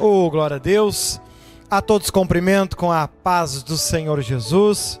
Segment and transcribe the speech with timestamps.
[0.00, 1.20] Oh, glória a Deus.
[1.68, 5.00] A todos cumprimento com a paz do Senhor Jesus.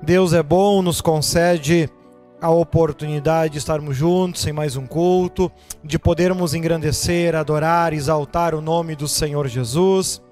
[0.00, 1.90] Deus é bom, nos concede
[2.40, 5.52] a oportunidade de estarmos juntos em mais um culto,
[5.84, 10.22] de podermos engrandecer, adorar, exaltar o nome do Senhor Jesus,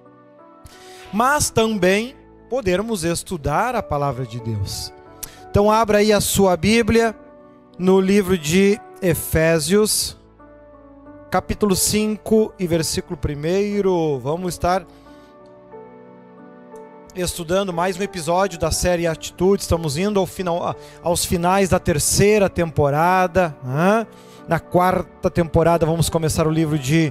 [1.12, 2.16] mas também
[2.48, 4.90] podermos estudar a palavra de Deus.
[5.50, 7.14] Então abra aí a sua Bíblia
[7.78, 10.16] no livro de Efésios,
[11.32, 14.18] capítulo 5 e versículo 1.
[14.18, 14.86] Vamos estar
[17.16, 19.62] estudando mais um episódio da série Atitude.
[19.62, 23.56] Estamos indo ao final, aos finais da terceira temporada.
[24.46, 27.10] Na quarta temporada, vamos começar o livro de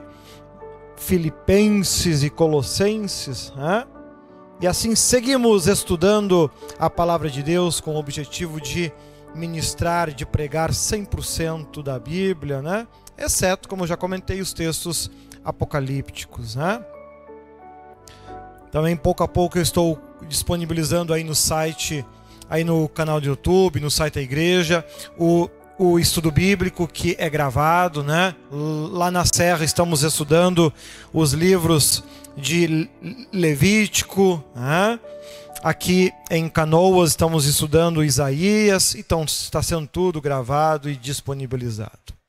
[0.95, 3.51] Filipenses e Colossenses.
[4.62, 8.93] E assim seguimos estudando a palavra de Deus com o objetivo de
[9.34, 12.85] ministrar, de pregar 100% da Bíblia, né?
[13.17, 15.09] Exceto, como já comentei, os textos
[15.43, 16.83] apocalípticos, né?
[18.71, 22.05] Também pouco a pouco eu estou disponibilizando aí no site,
[22.49, 24.85] aí no canal do YouTube, no site da igreja,
[25.17, 28.35] o, o estudo bíblico que é gravado, né?
[28.49, 30.71] Lá na Serra estamos estudando
[31.12, 32.04] os livros
[32.37, 32.89] de
[33.34, 34.99] Levítico, né?
[35.63, 42.20] Aqui em Canoas estamos estudando Isaías, então está sendo tudo gravado e disponibilizado.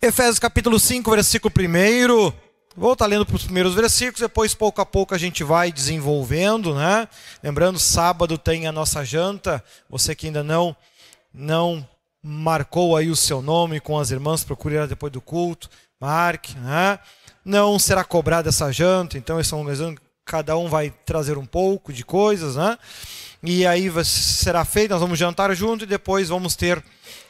[0.00, 2.32] Efésios capítulo 5, versículo 1.
[2.76, 6.74] Vou estar lendo para os primeiros versículos, depois pouco a pouco a gente vai desenvolvendo,
[6.74, 7.08] né?
[7.42, 9.64] Lembrando, sábado tem a nossa janta.
[9.88, 10.76] Você que ainda não
[11.32, 11.86] não
[12.22, 15.70] marcou aí o seu nome com as irmãs, procure depois do culto,
[16.00, 16.98] marque, né?
[17.44, 19.64] Não será cobrada essa janta, então esse é um
[20.26, 22.76] cada um vai trazer um pouco de coisas, né?
[23.42, 26.82] E aí será feito, nós vamos jantar junto e depois vamos ter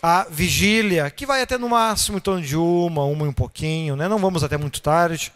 [0.03, 3.97] a vigília, que vai até no máximo em torno de uma, uma e um pouquinho,
[3.97, 4.09] né?
[4.09, 5.33] não vamos até muito tarde,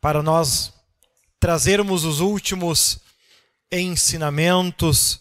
[0.00, 0.72] para nós
[1.38, 2.98] trazermos os últimos
[3.70, 5.20] ensinamentos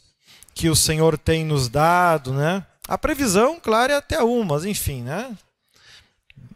[0.53, 2.65] que o Senhor tem nos dado, né?
[2.87, 5.37] A previsão, claro, é até uma, mas enfim, né?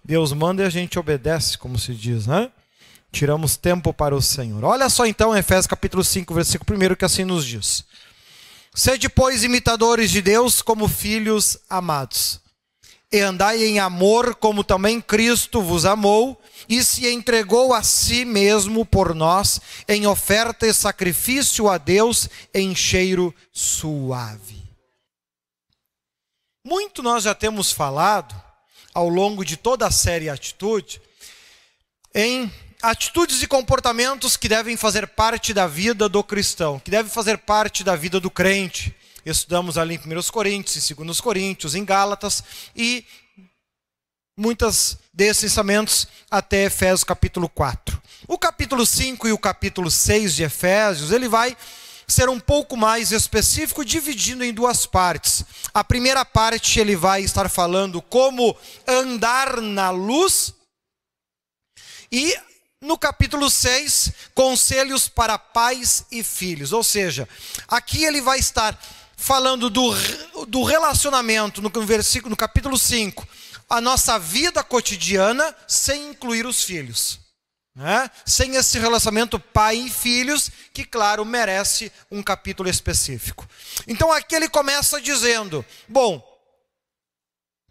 [0.03, 2.51] Deus manda e a gente obedece, como se diz, né?
[3.13, 4.63] Tiramos tempo para o Senhor.
[4.63, 7.85] Olha só então Efésios capítulo 5, versículo 1, que assim nos diz.
[8.73, 12.41] Sede, pois, imitadores de Deus como filhos amados.
[13.11, 18.83] E andai em amor, como também Cristo vos amou e se entregou a si mesmo
[18.83, 24.63] por nós, em oferta e sacrifício a Deus em cheiro suave.
[26.65, 28.33] Muito nós já temos falado,
[28.91, 30.99] ao longo de toda a série Atitude,
[32.15, 32.51] em
[32.83, 37.81] atitudes e comportamentos que devem fazer parte da vida do cristão, que devem fazer parte
[37.81, 38.93] da vida do crente.
[39.25, 42.43] Estudamos ali em 1 Coríntios, em 2 Coríntios, em Gálatas
[42.75, 43.05] e
[44.37, 48.01] muitos desses ensinamentos até Efésios capítulo 4.
[48.27, 51.55] O capítulo 5 e o capítulo 6 de Efésios, ele vai
[52.05, 55.45] ser um pouco mais específico, dividindo em duas partes.
[55.73, 60.53] A primeira parte ele vai estar falando como andar na luz
[62.11, 62.37] e
[62.83, 66.73] no capítulo 6, conselhos para pais e filhos.
[66.73, 67.27] Ou seja,
[67.67, 68.77] aqui ele vai estar
[69.15, 69.93] falando do,
[70.47, 73.27] do relacionamento, no, versículo, no capítulo 5,
[73.69, 77.19] a nossa vida cotidiana, sem incluir os filhos.
[77.73, 78.11] Né?
[78.25, 83.47] Sem esse relacionamento pai e filhos, que, claro, merece um capítulo específico.
[83.87, 86.21] Então aqui ele começa dizendo: bom,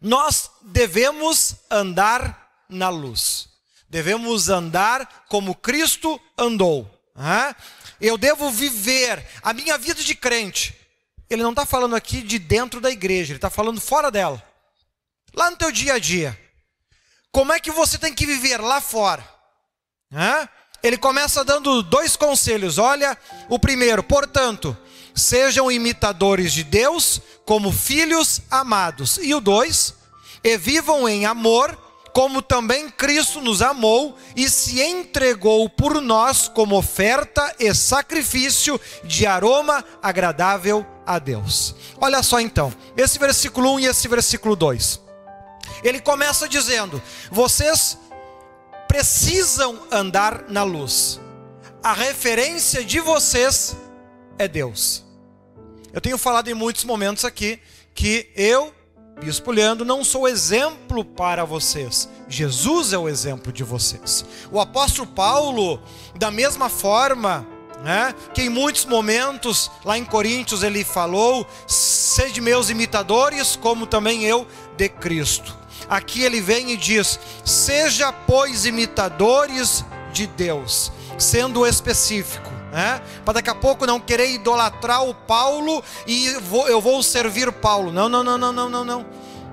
[0.01, 3.52] nós devemos andar na luz.
[3.93, 6.91] Devemos andar como Cristo andou.
[8.01, 10.75] Eu devo viver a minha vida de crente.
[11.29, 14.43] Ele não está falando aqui de dentro da igreja, ele está falando fora dela.
[15.35, 16.41] Lá no teu dia a dia.
[17.31, 19.29] Como é que você tem que viver lá fora?
[20.83, 22.79] Ele começa dando dois conselhos.
[22.79, 23.15] Olha,
[23.51, 24.75] o primeiro, portanto,
[25.15, 29.19] sejam imitadores de Deus como filhos amados.
[29.19, 29.95] E o dois,
[30.43, 36.77] e vivam em amor como também Cristo nos amou e se entregou por nós como
[36.77, 41.75] oferta e sacrifício de aroma agradável a Deus.
[42.01, 45.01] Olha só então, esse versículo 1 e esse versículo 2.
[45.83, 47.01] Ele começa dizendo:
[47.31, 47.99] Vocês
[48.87, 51.21] precisam andar na luz.
[51.83, 53.77] A referência de vocês
[54.39, 55.05] é Deus.
[55.93, 57.59] Eu tenho falado em muitos momentos aqui
[57.95, 58.73] que eu
[59.23, 62.09] Bispo Leandro, não sou exemplo para vocês.
[62.29, 64.25] Jesus é o exemplo de vocês.
[64.51, 65.81] O apóstolo Paulo,
[66.17, 67.47] da mesma forma,
[67.85, 74.25] né, que em muitos momentos, lá em Coríntios, ele falou: sede meus imitadores, como também
[74.25, 74.45] eu
[74.77, 75.57] de Cristo.
[75.89, 82.52] aqui ele vem e diz: Seja, pois, imitadores de Deus, sendo específico.
[82.73, 83.03] Né?
[83.23, 87.93] Para daqui a pouco não querer idolatrar o Paulo e vou, eu vou servir Paulo.
[87.93, 89.07] Não, não, não, não, não, não, não.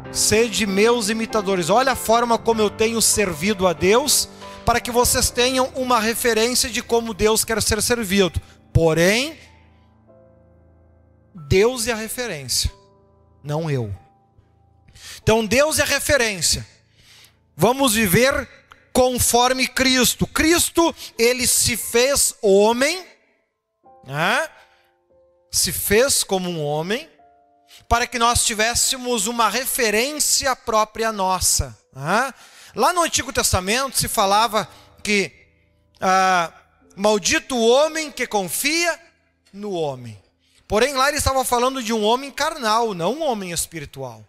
[0.09, 1.69] Sede meus imitadores.
[1.69, 4.29] Olha a forma como eu tenho servido a Deus,
[4.65, 8.41] para que vocês tenham uma referência de como Deus quer ser servido.
[8.71, 9.37] Porém,
[11.35, 12.71] Deus é a referência,
[13.43, 13.93] não eu.
[15.21, 16.65] Então Deus é a referência.
[17.55, 18.47] Vamos viver
[18.93, 20.27] conforme Cristo.
[20.27, 23.03] Cristo, ele se fez homem,
[24.09, 24.49] né?
[25.51, 27.07] se fez como um homem,
[27.87, 31.77] para que nós tivéssemos uma referência própria nossa.
[31.93, 32.33] Né?
[32.75, 34.67] Lá no Antigo Testamento se falava
[35.03, 35.31] que
[36.01, 36.51] ah,
[36.95, 38.99] maldito o homem que confia
[39.53, 40.21] no homem.
[40.67, 44.23] Porém, lá ele estava falando de um homem carnal, não um homem espiritual.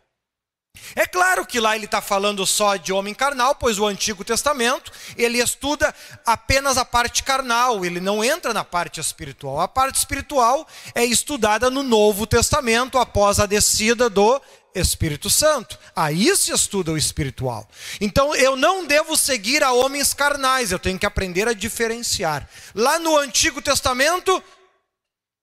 [0.94, 4.90] É claro que lá ele está falando só de homem carnal, pois o Antigo Testamento
[5.16, 5.94] ele estuda
[6.24, 9.60] apenas a parte carnal, ele não entra na parte espiritual.
[9.60, 14.40] A parte espiritual é estudada no Novo Testamento após a descida do
[14.74, 15.78] Espírito Santo.
[15.94, 17.68] Aí se estuda o espiritual.
[18.00, 22.48] Então eu não devo seguir a homens carnais, eu tenho que aprender a diferenciar.
[22.74, 24.42] Lá no Antigo Testamento,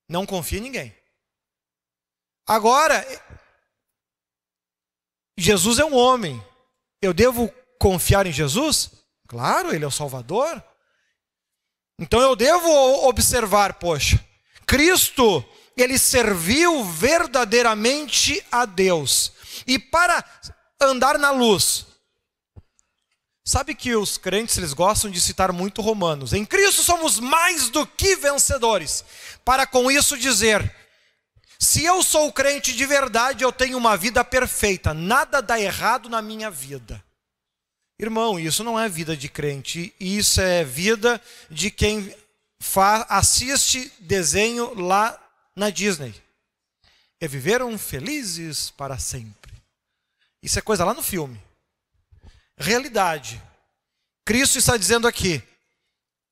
[0.10, 0.96] não confia em ninguém.
[2.48, 3.06] Agora,
[5.38, 6.44] Jesus é um homem.
[7.02, 8.92] Eu devo confiar em Jesus?
[9.28, 10.64] Claro, ele é o Salvador.
[12.00, 12.70] Então eu devo
[13.08, 14.24] observar, poxa,
[14.66, 15.44] Cristo,
[15.76, 19.32] ele serviu verdadeiramente a Deus.
[19.66, 20.24] E para
[20.80, 21.86] andar na luz,
[23.44, 26.34] sabe que os crentes eles gostam de citar muito Romanos.
[26.34, 29.04] Em Cristo somos mais do que vencedores.
[29.44, 30.76] Para com isso dizer,
[31.60, 36.22] se eu sou crente de verdade, eu tenho uma vida perfeita, nada dá errado na
[36.22, 37.04] minha vida.
[38.00, 41.20] Irmão, isso não é vida de crente, isso é vida
[41.50, 42.16] de quem
[43.10, 45.20] assiste desenho lá
[45.56, 46.14] na Disney.
[47.20, 49.52] E viveram felizes para sempre.
[50.44, 51.42] Isso é coisa lá no filme.
[52.56, 53.42] Realidade.
[54.24, 55.42] Cristo está dizendo aqui: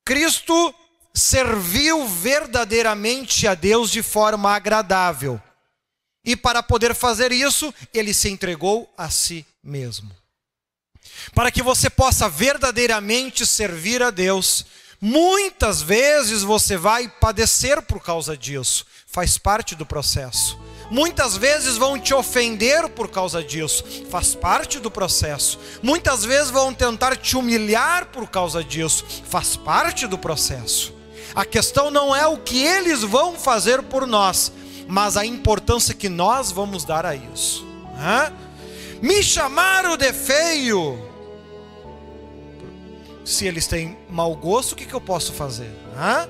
[0.06, 0.76] Cristo
[1.16, 5.42] serviu verdadeiramente a Deus de forma agradável.
[6.26, 10.12] E para poder fazer isso, ele se entregou a si mesmo.
[11.34, 14.66] Para que você possa verdadeiramente servir a Deus,
[15.00, 20.60] muitas vezes você vai padecer por causa disso, faz parte do processo.
[20.92, 25.60] Muitas vezes vão te ofender por causa disso, faz parte do processo.
[25.82, 30.95] Muitas vezes vão tentar te humilhar por causa disso, faz parte do processo.
[31.36, 34.52] A questão não é o que eles vão fazer por nós,
[34.88, 37.68] mas a importância que nós vamos dar a isso.
[37.98, 38.32] Hã?
[39.02, 40.98] Me chamaram de feio.
[43.26, 45.70] Se eles têm mau gosto, o que, que eu posso fazer?
[45.98, 46.30] Hã?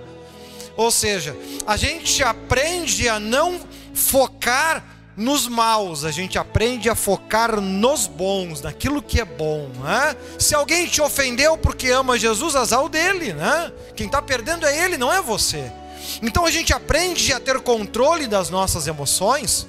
[0.75, 1.37] Ou seja,
[1.67, 3.59] a gente aprende a não
[3.93, 9.69] focar nos maus, a gente aprende a focar nos bons, naquilo que é bom.
[9.81, 10.15] Né?
[10.37, 13.33] Se alguém te ofendeu porque ama Jesus, azar dele.
[13.33, 13.71] Né?
[13.95, 15.71] Quem está perdendo é ele, não é você.
[16.21, 19.67] Então a gente aprende a ter controle das nossas emoções,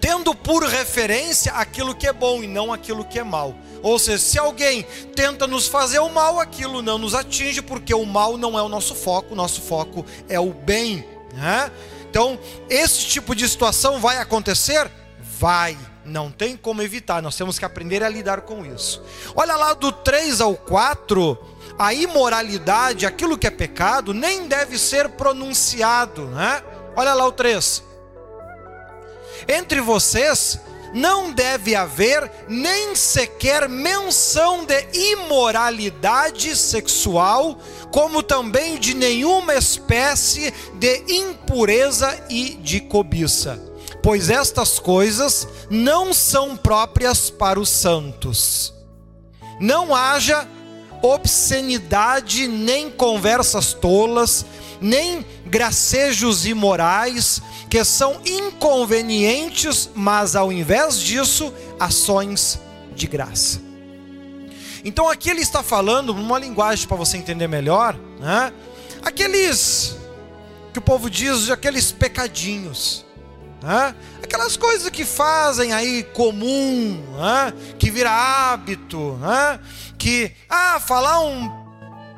[0.00, 3.54] tendo por referência aquilo que é bom e não aquilo que é mal.
[3.82, 8.04] Ou seja, se alguém tenta nos fazer o mal, aquilo não nos atinge, porque o
[8.04, 11.04] mal não é o nosso foco, o nosso foco é o bem.
[11.32, 11.70] Né?
[12.12, 12.38] Então,
[12.68, 14.90] esse tipo de situação vai acontecer?
[15.38, 15.78] Vai.
[16.04, 19.02] Não tem como evitar, nós temos que aprender a lidar com isso.
[19.34, 21.38] Olha lá do 3 ao 4,
[21.78, 26.62] a imoralidade, aquilo que é pecado, nem deve ser pronunciado, né?
[26.94, 27.82] Olha lá o 3.
[29.48, 30.60] Entre vocês
[30.92, 37.58] não deve haver nem sequer menção de imoralidade sexual,
[37.90, 43.60] como também de nenhuma espécie de impureza e de cobiça,
[44.02, 48.74] pois estas coisas não são próprias para os santos.
[49.60, 50.46] Não haja
[51.02, 54.44] obscenidade, nem conversas tolas,
[54.80, 57.40] nem gracejos imorais,
[57.72, 61.50] que são inconvenientes, mas ao invés disso,
[61.80, 62.60] ações
[62.94, 63.62] de graça.
[64.84, 68.52] Então aqui ele está falando numa linguagem para você entender melhor, né?
[69.02, 69.96] Aqueles
[70.70, 73.06] que o povo diz, aqueles pecadinhos,
[73.62, 73.94] né?
[74.22, 77.54] Aquelas coisas que fazem aí comum, né?
[77.78, 79.58] Que vira hábito, né?
[79.96, 81.50] Que ah, falar um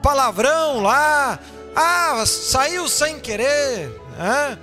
[0.02, 1.38] palavrão lá,
[1.76, 4.58] ah, saiu sem querer, né?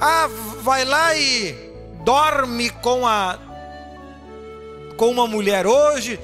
[0.00, 0.28] Ah,
[0.62, 1.52] vai lá e
[2.04, 3.38] dorme com a
[4.96, 6.20] com uma mulher hoje,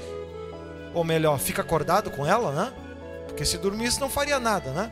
[0.93, 2.73] ou melhor, fica acordado com ela, né?
[3.25, 4.91] Porque se dormisse não faria nada, né?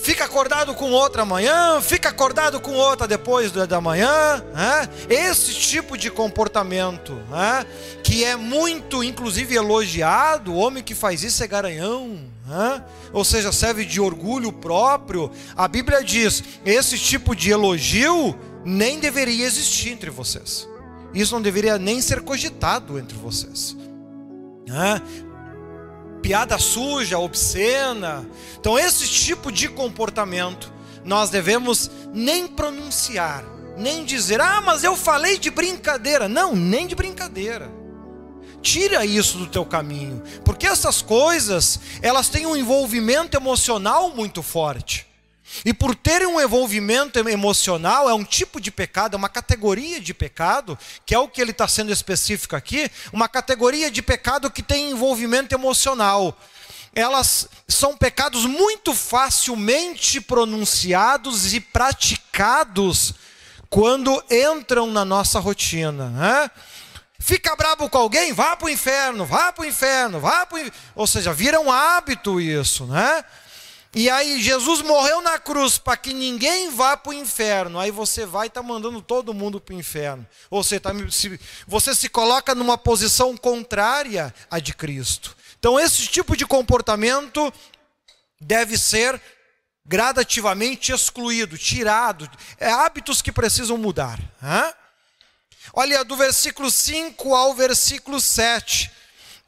[0.00, 4.42] fica acordado com outra amanhã, fica acordado com outra depois da manhã.
[4.52, 4.88] Né?
[5.08, 7.66] Esse tipo de comportamento, né?
[8.02, 12.18] que é muito, inclusive, elogiado, o homem que faz isso é garanhão.
[12.50, 12.84] Né?
[13.12, 15.30] Ou seja, serve de orgulho próprio.
[15.56, 20.68] A Bíblia diz: esse tipo de elogio nem deveria existir entre vocês.
[21.14, 23.76] Isso não deveria nem ser cogitado entre vocês.
[24.66, 25.00] Né?
[26.20, 28.28] piada suja, obscena.
[28.58, 30.70] Então, esse tipo de comportamento
[31.02, 33.42] nós devemos nem pronunciar,
[33.78, 36.28] nem dizer, ah, mas eu falei de brincadeira.
[36.28, 37.70] Não, nem de brincadeira.
[38.62, 45.06] Tira isso do teu caminho, porque essas coisas, elas têm um envolvimento emocional muito forte.
[45.64, 50.14] E por ter um envolvimento emocional, é um tipo de pecado, é uma categoria de
[50.14, 54.62] pecado, que é o que ele está sendo específico aqui, uma categoria de pecado que
[54.62, 56.38] tem envolvimento emocional.
[56.94, 63.14] Elas são pecados muito facilmente pronunciados e praticados
[63.68, 66.08] quando entram na nossa rotina.
[66.10, 66.50] Né?
[67.22, 70.70] Fica bravo com alguém, vá para o inferno, vá para o inferno, vá para o
[70.94, 73.22] Ou seja, vira um hábito isso, né?
[73.94, 77.78] E aí Jesus morreu na cruz para que ninguém vá para o inferno.
[77.78, 80.26] Aí você vai e está mandando todo mundo para o inferno.
[80.48, 80.92] Ou você, tá,
[81.66, 85.36] você se coloca numa posição contrária à de Cristo.
[85.58, 87.52] Então esse tipo de comportamento
[88.40, 89.20] deve ser
[89.84, 92.30] gradativamente excluído, tirado.
[92.58, 94.18] É hábitos que precisam mudar.
[94.42, 94.72] Hã?
[95.72, 98.90] Olha, do versículo 5 ao versículo 7,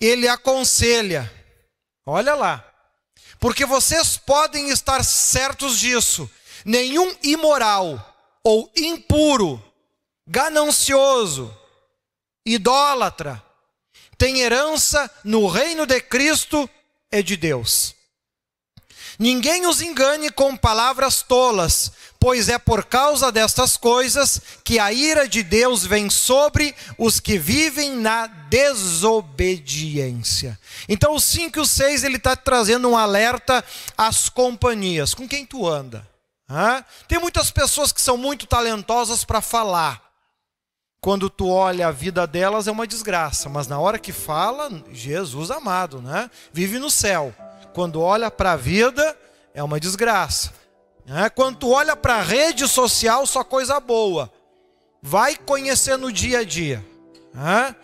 [0.01, 1.31] ele aconselha.
[2.07, 2.65] Olha lá.
[3.39, 6.31] Porque vocês podem estar certos disso:
[6.65, 8.09] nenhum imoral
[8.45, 9.63] ou impuro,
[10.27, 11.57] ganancioso,
[12.47, 13.43] idólatra,
[14.17, 16.71] tem herança no reino de Cristo
[17.11, 17.95] e de Deus.
[19.19, 25.29] Ninguém os engane com palavras tolas, pois é por causa destas coisas que a ira
[25.29, 30.57] de Deus vem sobre os que vivem na desobediência.
[30.89, 33.65] Então, o 5 e o 6 ele está trazendo um alerta
[33.99, 35.15] às companhias.
[35.15, 36.09] Com quem tu anda?
[36.49, 36.85] Hã?
[37.09, 40.01] Tem muitas pessoas que são muito talentosas para falar.
[41.01, 45.51] Quando tu olha a vida delas é uma desgraça, mas na hora que fala, Jesus
[45.51, 46.31] amado, né?
[46.53, 47.35] Vive no céu.
[47.75, 49.19] Quando olha para a vida,
[49.53, 50.62] é uma desgraça.
[51.15, 54.33] É, quando tu olha para a rede social, só coisa boa.
[55.03, 56.83] Vai conhecer no dia a dia.
[57.35, 57.75] É?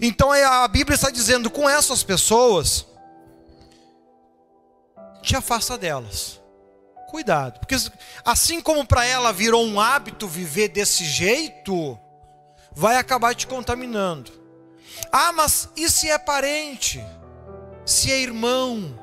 [0.00, 2.86] Então é, a Bíblia está dizendo com essas pessoas,
[5.20, 6.38] te afasta delas.
[7.08, 7.74] Cuidado, porque
[8.24, 11.98] assim como para ela virou um hábito viver desse jeito,
[12.70, 14.30] vai acabar te contaminando.
[15.10, 17.04] Ah, mas e se é parente?
[17.84, 18.96] Se é irmão?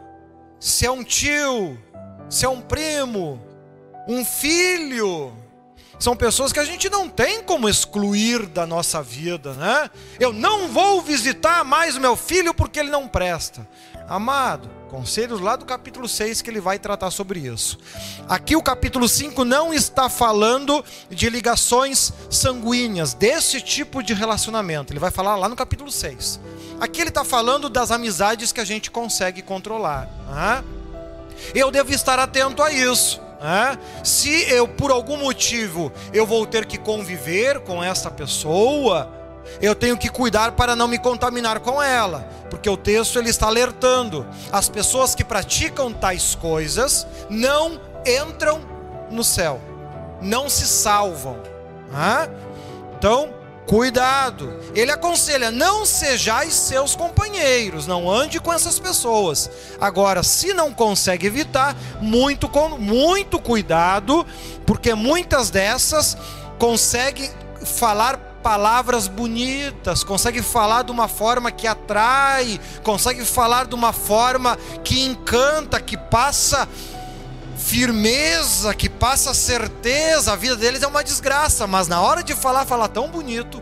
[0.58, 1.78] Se é um tio?
[2.30, 3.47] Se é um primo?
[4.08, 5.34] Um filho.
[6.00, 9.90] São pessoas que a gente não tem como excluir da nossa vida, né?
[10.20, 13.68] Eu não vou visitar mais o meu filho porque ele não presta.
[14.08, 17.80] Amado, conselhos lá do capítulo 6 que ele vai tratar sobre isso.
[18.30, 24.94] Aqui o capítulo 5 não está falando de ligações sanguíneas, desse tipo de relacionamento.
[24.94, 26.40] Ele vai falar lá no capítulo 6.
[26.80, 30.08] Aqui ele está falando das amizades que a gente consegue controlar.
[30.30, 30.64] Né?
[31.56, 33.27] Eu devo estar atento a isso.
[34.04, 39.12] Se eu por algum motivo eu vou ter que conviver com essa pessoa,
[39.62, 43.48] eu tenho que cuidar para não me contaminar com ela, porque o texto ele está
[43.48, 44.28] alertando.
[44.52, 48.62] As pessoas que praticam tais coisas não entram
[49.10, 49.62] no céu,
[50.22, 51.38] não se salvam.
[52.98, 53.37] Então
[53.68, 54.58] Cuidado.
[54.74, 59.50] Ele aconselha: não sejais seus companheiros, não ande com essas pessoas.
[59.80, 64.26] Agora, se não consegue evitar, muito, muito cuidado,
[64.66, 66.18] porque muitas dessas
[66.58, 67.30] conseguem
[67.66, 74.58] falar palavras bonitas, consegue falar de uma forma que atrai, consegue falar de uma forma
[74.86, 76.66] que encanta, que passa
[77.68, 82.66] firmeza, que passa certeza, a vida deles é uma desgraça, mas na hora de falar,
[82.66, 83.62] fala tão bonito.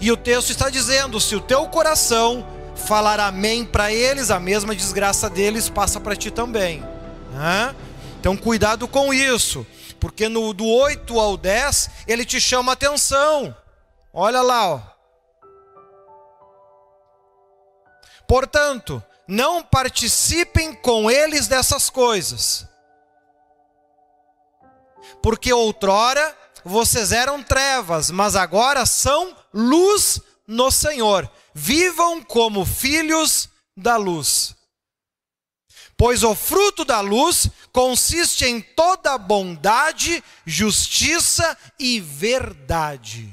[0.00, 2.46] E o texto está dizendo: se o teu coração
[2.76, 6.84] falar amém para eles, a mesma desgraça deles passa para ti também.
[8.20, 9.66] Então, cuidado com isso,
[9.98, 13.54] porque no do 8 ao 10 ele te chama atenção.
[14.12, 14.80] Olha lá, ó.
[18.28, 22.66] Portanto, não participem com eles dessas coisas.
[25.22, 31.30] Porque outrora vocês eram trevas, mas agora são luz no Senhor.
[31.52, 34.54] Vivam como filhos da luz.
[35.96, 43.32] Pois o fruto da luz consiste em toda bondade, justiça e verdade.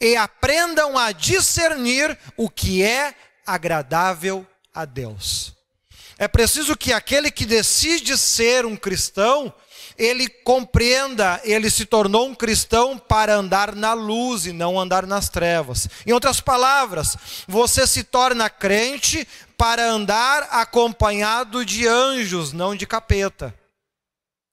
[0.00, 3.14] E aprendam a discernir o que é
[3.48, 5.54] agradável a Deus.
[6.18, 9.52] É preciso que aquele que decide ser um cristão,
[9.96, 15.28] ele compreenda, ele se tornou um cristão para andar na luz e não andar nas
[15.28, 15.88] trevas.
[16.06, 19.26] Em outras palavras, você se torna crente
[19.56, 23.54] para andar acompanhado de anjos, não de capeta.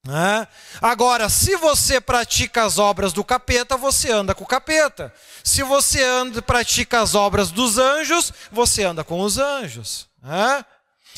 [0.08, 0.48] É?
[0.80, 5.12] Agora, se você pratica as obras do capeta, você anda com o capeta.
[5.44, 10.08] Se você anda pratica as obras dos anjos, você anda com os anjos.
[10.24, 10.64] É?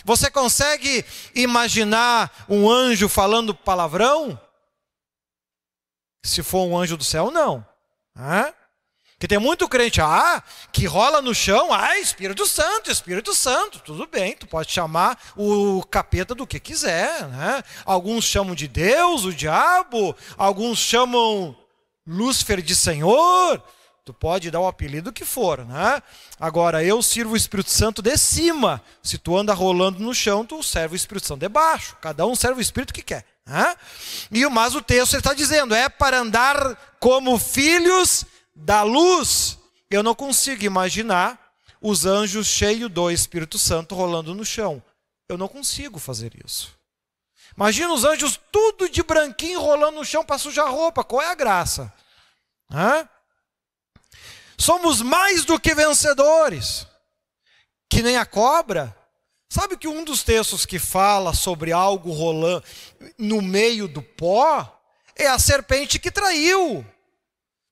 [0.06, 4.39] Você consegue imaginar um anjo falando palavrão?
[6.24, 7.65] Se for um anjo do céu, não.
[8.17, 8.53] É?
[9.19, 14.05] Que tem muito crente, ah, que rola no chão, ah, Espírito Santo, Espírito Santo, tudo
[14.05, 17.63] bem, tu pode chamar o capeta do que quiser, né?
[17.83, 21.57] Alguns chamam de Deus, o diabo, alguns chamam
[22.05, 23.63] Lúcifer de Senhor,
[24.05, 26.00] tu pode dar o apelido que for, né?
[26.39, 30.62] Agora, eu sirvo o Espírito Santo de cima, se tu anda rolando no chão, tu
[30.62, 33.25] serve o Espírito Santo de baixo, cada um serve o Espírito que quer.
[33.47, 33.75] Né?
[34.31, 38.24] E mas o texto está dizendo, é para andar como filhos
[38.57, 39.59] da luz,
[39.89, 44.81] eu não consigo imaginar os anjos cheios do Espírito Santo rolando no chão.
[45.29, 46.75] Eu não consigo fazer isso.
[47.55, 51.03] Imagina os anjos tudo de branquinho rolando no chão para sujar roupa.
[51.03, 51.93] Qual é a graça?
[52.71, 53.07] Hã?
[54.57, 56.87] Somos mais do que vencedores.
[57.89, 58.95] Que nem a cobra.
[59.49, 62.63] Sabe que um dos textos que fala sobre algo rolando
[63.17, 64.81] no meio do pó
[65.15, 66.85] é a serpente que traiu.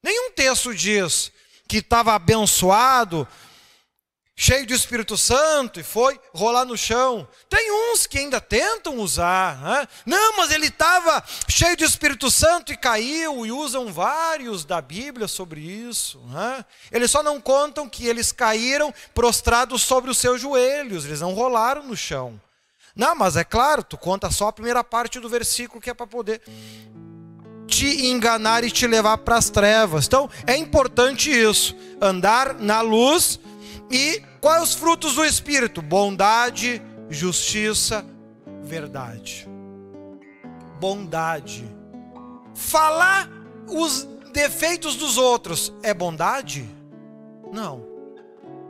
[0.05, 1.31] Nenhum texto diz
[1.67, 3.27] que estava abençoado,
[4.35, 7.27] cheio do Espírito Santo e foi rolar no chão.
[7.49, 9.59] Tem uns que ainda tentam usar.
[9.63, 9.87] Né?
[10.05, 15.27] Não, mas ele estava cheio do Espírito Santo e caiu, e usam vários da Bíblia
[15.27, 16.19] sobre isso.
[16.27, 16.63] Né?
[16.91, 21.81] Eles só não contam que eles caíram prostrados sobre os seus joelhos, eles não rolaram
[21.81, 22.39] no chão.
[22.95, 26.05] Não, mas é claro, tu conta só a primeira parte do versículo que é para
[26.05, 26.43] poder
[27.67, 30.05] te enganar e te levar para as trevas.
[30.05, 33.39] Então, é importante isso, andar na luz
[33.89, 35.81] e quais os frutos do espírito?
[35.81, 38.05] Bondade, justiça,
[38.63, 39.47] verdade.
[40.79, 41.65] Bondade.
[42.53, 43.29] Falar
[43.67, 46.69] os defeitos dos outros é bondade?
[47.51, 47.85] Não.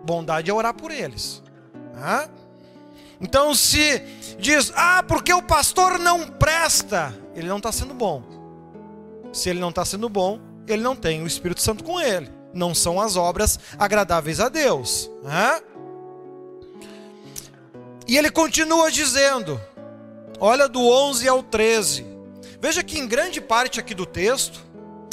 [0.04, 1.42] Bondade é orar por eles.
[3.20, 4.00] Então, se
[4.38, 8.35] diz, ah, porque o pastor não presta, ele não está sendo bom.
[9.36, 12.32] Se ele não está sendo bom, ele não tem o Espírito Santo com ele.
[12.54, 15.12] Não são as obras agradáveis a Deus.
[15.22, 15.62] Né?
[18.08, 19.60] E ele continua dizendo,
[20.40, 22.06] olha do 11 ao 13.
[22.62, 24.64] Veja que em grande parte aqui do texto,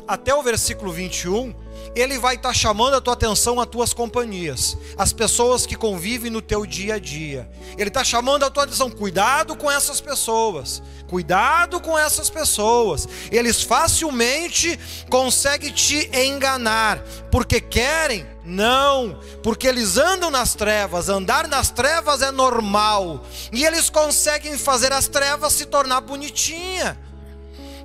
[0.07, 1.53] até o versículo 21,
[1.95, 6.31] ele vai estar tá chamando a tua atenção às tuas companhias, as pessoas que convivem
[6.31, 7.49] no teu dia a dia.
[7.77, 13.07] Ele está chamando a tua atenção, cuidado com essas pessoas, cuidado com essas pessoas.
[13.31, 14.79] Eles facilmente
[15.11, 22.31] conseguem te enganar, porque querem não, porque eles andam nas trevas, andar nas trevas é
[22.31, 26.99] normal, e eles conseguem fazer as trevas se tornar bonitinha.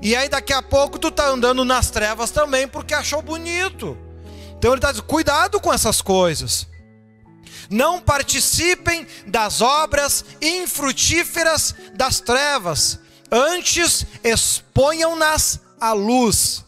[0.02, 3.98] E aí daqui a pouco tu tá andando nas trevas também porque achou bonito.
[4.58, 6.68] Então ele está dizendo: cuidado com essas coisas.
[7.70, 16.64] Não participem das obras infrutíferas das trevas, antes exponham-nas à luz.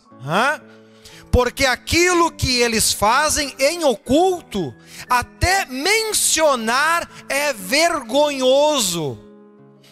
[1.32, 4.74] Porque aquilo que eles fazem em oculto,
[5.10, 9.18] até mencionar é vergonhoso.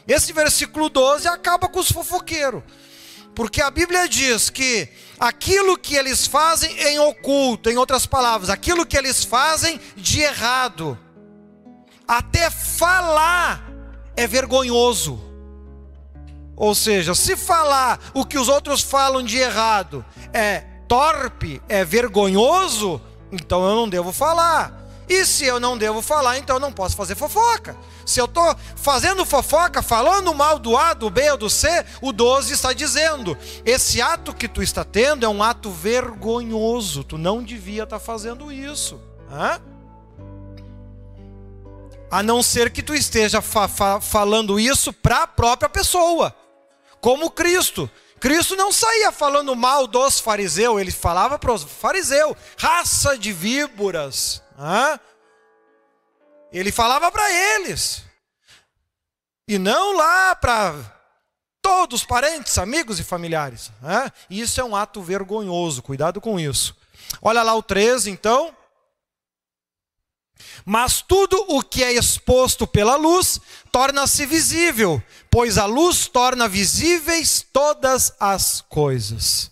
[0.08, 2.64] Esse versículo 12 acaba com os fofoqueiros.
[3.38, 8.84] Porque a Bíblia diz que aquilo que eles fazem em oculto, em outras palavras, aquilo
[8.84, 10.98] que eles fazem de errado,
[12.08, 13.64] até falar
[14.16, 15.22] é vergonhoso.
[16.56, 23.00] Ou seja, se falar o que os outros falam de errado é torpe, é vergonhoso,
[23.32, 24.74] então eu não devo falar.
[25.08, 27.78] E se eu não devo falar, então eu não posso fazer fofoca.
[28.08, 31.68] Se eu estou fazendo fofoca, falando mal do A, do B ou do C,
[32.02, 37.04] o 12 está dizendo: esse ato que tu está tendo é um ato vergonhoso.
[37.04, 38.98] Tu não devia estar fazendo isso.
[39.30, 39.60] Hã?
[42.10, 46.34] A não ser que tu esteja fa fa falando isso para a própria pessoa,
[47.02, 47.92] como Cristo,
[48.22, 54.42] Cristo não saía falando mal dos fariseus, ele falava para os fariseus, raça de víboras.
[56.52, 58.04] Ele falava para eles.
[59.48, 60.76] E não lá para
[61.62, 63.72] todos parentes, amigos e familiares.
[64.30, 66.76] Isso é um ato vergonhoso, cuidado com isso.
[67.22, 68.56] Olha lá o 13, então.
[70.66, 73.40] Mas tudo o que é exposto pela luz
[73.72, 79.52] torna-se visível, pois a luz torna visíveis todas as coisas.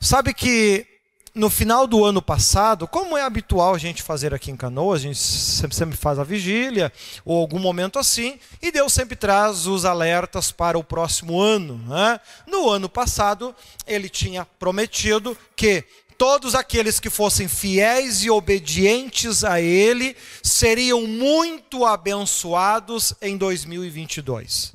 [0.00, 0.89] Sabe que
[1.34, 5.02] no final do ano passado, como é habitual a gente fazer aqui em Canoas, a
[5.04, 6.92] gente sempre, sempre faz a vigília,
[7.24, 11.78] ou algum momento assim, e Deus sempre traz os alertas para o próximo ano.
[11.86, 12.20] Né?
[12.46, 13.54] No ano passado,
[13.86, 15.84] ele tinha prometido que
[16.18, 24.74] todos aqueles que fossem fiéis e obedientes a Ele seriam muito abençoados em 2022.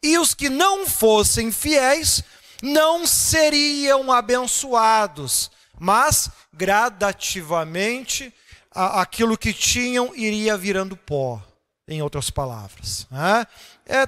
[0.00, 2.22] E os que não fossem fiéis
[2.62, 8.32] não seriam abençoados, mas gradativamente
[8.70, 11.42] aquilo que tinham iria virando pó,
[11.88, 13.06] em outras palavras.
[13.10, 13.46] Né?
[13.86, 14.06] É,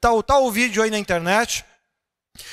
[0.00, 1.64] tá, tá o vídeo aí na internet.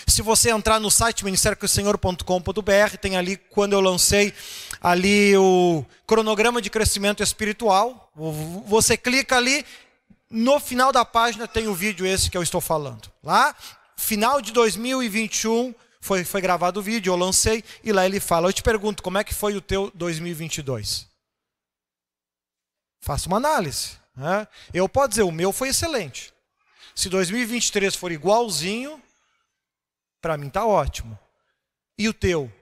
[0.08, 4.34] Se você entrar no site ministériosenhor.com.br, tem ali quando eu lancei
[4.82, 8.12] ali o cronograma de crescimento espiritual.
[8.66, 9.66] Você clica ali,
[10.30, 13.12] no final da página tem o vídeo esse que eu estou falando.
[13.24, 13.56] Lá,
[13.96, 15.74] final de 2021,
[16.06, 19.18] foi, foi gravado o vídeo, eu lancei, e lá ele fala: Eu te pergunto, como
[19.18, 21.08] é que foi o teu 2022?
[23.02, 23.98] Faça uma análise.
[24.16, 24.48] Né?
[24.72, 26.32] Eu posso dizer, o meu foi excelente.
[26.94, 29.02] Se 2023 for igualzinho,
[30.22, 31.18] para mim está ótimo.
[31.98, 32.54] E o teu?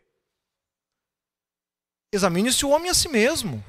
[2.14, 3.64] Examine-se o homem a si mesmo.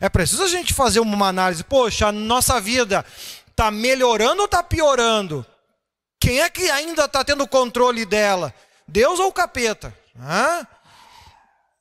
[0.00, 1.64] É preciso a gente fazer uma análise.
[1.64, 3.04] Poxa, a nossa vida
[3.48, 5.44] está melhorando ou está piorando?
[6.20, 8.52] Quem é que ainda está tendo controle dela?
[8.86, 9.96] Deus ou o capeta?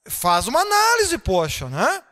[0.08, 2.04] Faz uma análise, poxa, né?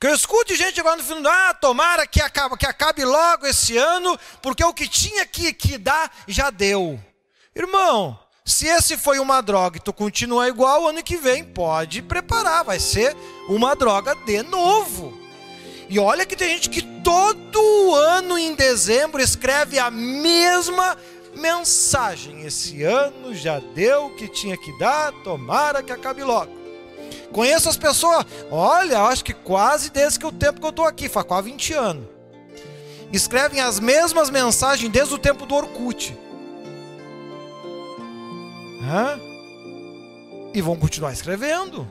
[0.00, 3.76] Que eu escute gente agora no final, ah, tomara que acabe, que acabe logo esse
[3.76, 6.98] ano, porque o que tinha que, que dar já deu.
[7.54, 12.64] Irmão, se esse foi uma droga e tu continua igual, ano que vem pode preparar,
[12.64, 13.14] vai ser
[13.46, 15.19] uma droga de novo.
[15.90, 20.96] E olha que tem gente que todo ano em dezembro escreve a mesma
[21.34, 22.46] mensagem.
[22.46, 26.52] Esse ano já deu o que tinha que dar, tomara que acabe logo.
[27.32, 31.08] Conheço as pessoas, olha, acho que quase desde que o tempo que eu estou aqui,
[31.08, 32.06] faz quase 20 anos.
[33.12, 36.16] Escrevem as mesmas mensagens desde o tempo do Orkut.
[38.80, 39.18] Hã?
[40.54, 41.90] E vão continuar escrevendo.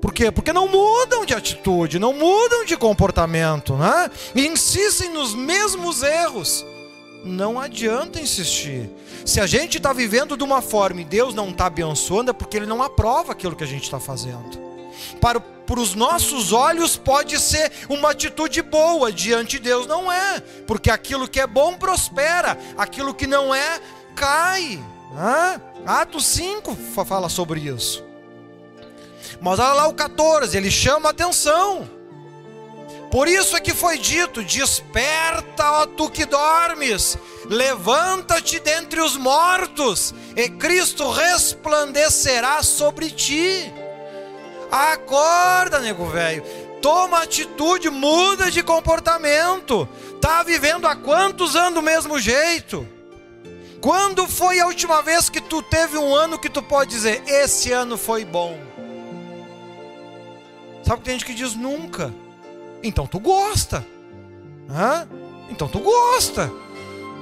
[0.00, 0.30] Por quê?
[0.30, 4.10] Porque não mudam de atitude, não mudam de comportamento, né?
[4.34, 6.64] E insistem nos mesmos erros.
[7.22, 8.88] Não adianta insistir.
[9.26, 12.56] Se a gente está vivendo de uma forma e Deus não está abençoando, é porque
[12.56, 14.58] Ele não aprova aquilo que a gente está fazendo.
[15.20, 20.40] Para, para os nossos olhos pode ser uma atitude boa, diante de Deus não é.
[20.66, 23.80] Porque aquilo que é bom prospera, aquilo que não é,
[24.16, 24.82] cai.
[25.14, 25.60] Hã?
[25.84, 28.09] Atos 5 fala sobre isso.
[29.40, 31.88] Mas olha lá o 14, ele chama a atenção.
[33.10, 40.14] Por isso é que foi dito: Desperta, ó tu que dormes, levanta-te dentre os mortos,
[40.36, 43.72] e Cristo resplandecerá sobre ti.
[44.70, 46.44] Acorda, nego velho.
[46.80, 49.88] Toma atitude, muda de comportamento.
[50.20, 52.86] Tá vivendo há quantos anos do mesmo jeito?
[53.80, 57.72] Quando foi a última vez que tu teve um ano que tu pode dizer, esse
[57.72, 58.69] ano foi bom?
[60.90, 62.12] Sabe que tem gente que diz nunca.
[62.82, 63.86] Então tu gosta.
[64.68, 65.08] Hã?
[65.48, 66.50] Então tu gosta.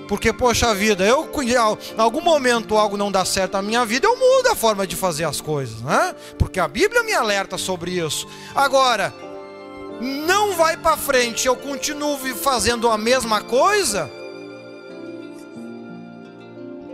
[0.09, 4.17] Porque, poxa vida, eu em algum momento algo não dá certo na minha vida, eu
[4.17, 6.17] mudo a forma de fazer as coisas, né?
[6.39, 8.27] Porque a Bíblia me alerta sobre isso.
[8.55, 9.13] Agora,
[10.01, 14.11] não vai para frente, eu continuo fazendo a mesma coisa,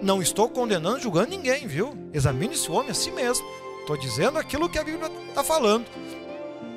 [0.03, 1.97] não estou condenando, julgando ninguém, viu?
[2.13, 3.47] Examine esse homem a si mesmo.
[3.79, 5.85] Estou dizendo aquilo que a Bíblia está falando.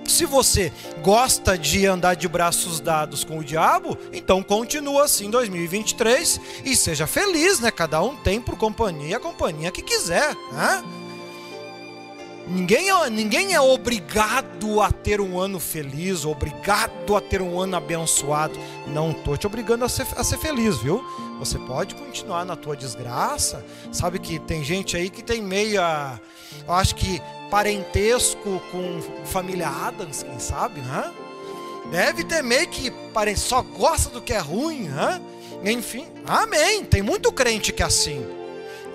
[0.08, 0.72] Se você
[1.04, 6.76] gosta de andar de braços dados com o diabo, então continua assim em 2023 e
[6.78, 7.70] seja feliz, né?
[7.70, 10.84] Cada um tem por companhia a companhia que quiser, né?
[12.48, 17.76] Ninguém é, ninguém é obrigado a ter um ano feliz, obrigado a ter um ano
[17.76, 18.58] abençoado.
[18.88, 21.04] Não estou te obrigando a ser, a ser feliz, viu?
[21.40, 23.66] Você pode continuar na tua desgraça.
[23.92, 26.22] Sabe que tem gente aí que tem meia,
[26.66, 31.12] eu acho que parentesco com família Adams, quem sabe, né?
[31.92, 32.92] Deve ter meio que
[33.38, 35.22] só gosta do que é ruim, né?
[35.64, 36.84] Enfim, amém.
[36.84, 38.26] Tem muito crente que é assim.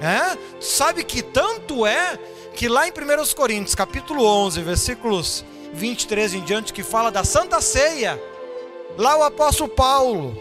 [0.01, 0.37] É?
[0.61, 2.19] Sabe que tanto é
[2.55, 7.61] que lá em 1 Coríntios, capítulo 11, versículos 23 em diante, que fala da Santa
[7.61, 8.21] Ceia,
[8.99, 10.37] lá o apóstolo Paulo,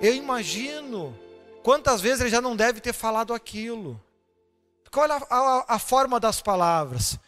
[0.00, 1.14] eu imagino
[1.62, 4.00] quantas vezes ele já não deve ter falado aquilo.
[4.94, 7.18] Olha a, a, a forma das palavras.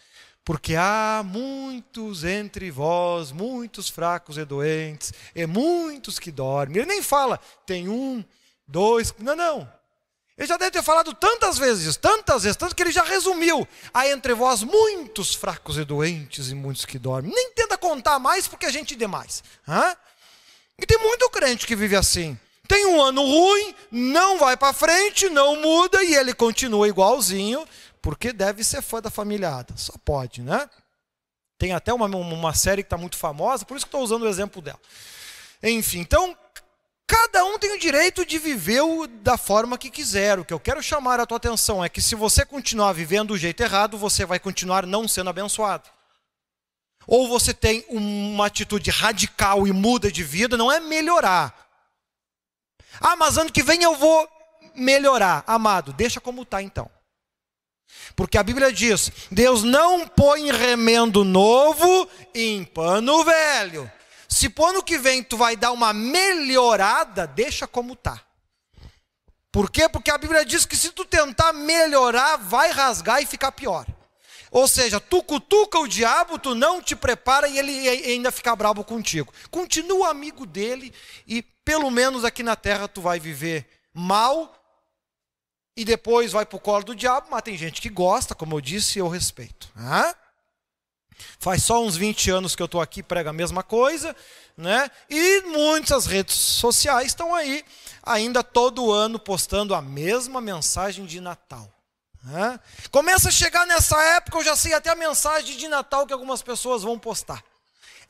[0.44, 6.78] Porque há muitos entre vós, muitos fracos e doentes, e muitos que dormem.
[6.78, 8.24] Ele nem fala, tem um,
[8.66, 9.80] dois, não, não.
[10.40, 13.68] Ele já deve ter falado tantas vezes, tantas vezes, tanto que ele já resumiu.
[13.92, 17.30] Há entre vós muitos fracos e doentes e muitos que dormem.
[17.30, 19.44] Nem tenta contar mais porque a gente demais.
[19.68, 19.94] Hã?
[20.78, 22.38] E tem muito crente que vive assim.
[22.70, 27.66] Tem um ano ruim, não vai para frente, não muda e ele continua igualzinho,
[28.00, 29.74] porque deve ser fã da familiada.
[29.76, 30.70] Só pode, né?
[31.58, 34.28] Tem até uma, uma série que está muito famosa, por isso que estou usando o
[34.28, 34.78] exemplo dela.
[35.60, 36.36] Enfim, então
[37.08, 38.84] Cada um tem o direito de viver
[39.20, 40.38] da forma que quiser.
[40.38, 43.36] O que eu quero chamar a tua atenção é que se você continuar vivendo do
[43.36, 45.90] jeito errado, você vai continuar não sendo abençoado.
[47.08, 51.69] Ou você tem uma atitude radical e muda de vida, não é melhorar.
[53.00, 54.28] Ah, mas ano que vem eu vou
[54.74, 55.42] melhorar.
[55.46, 56.90] Amado, deixa como está então.
[58.14, 63.90] Porque a Bíblia diz: Deus não põe remendo novo em pano velho.
[64.28, 68.20] Se pro ano que vem tu vai dar uma melhorada, deixa como tá.
[69.50, 69.88] Por quê?
[69.88, 73.84] Porque a Bíblia diz que se tu tentar melhorar, vai rasgar e ficar pior.
[74.50, 78.84] Ou seja, tu cutuca o diabo, tu não te prepara e ele ainda fica bravo
[78.84, 79.32] contigo.
[79.50, 80.92] Continua amigo dele
[81.26, 84.52] e pelo menos aqui na terra tu vai viver mal
[85.76, 88.60] e depois vai para o colo do diabo, mas tem gente que gosta, como eu
[88.60, 89.68] disse, e eu respeito.
[89.76, 90.12] Ah?
[91.38, 94.16] Faz só uns 20 anos que eu estou aqui, prega a mesma coisa,
[94.56, 94.90] né?
[95.08, 97.64] E muitas redes sociais estão aí,
[98.02, 101.72] ainda todo ano postando a mesma mensagem de Natal.
[102.24, 102.58] Né?
[102.90, 106.42] Começa a chegar nessa época, eu já sei até a mensagem de Natal que algumas
[106.42, 107.44] pessoas vão postar.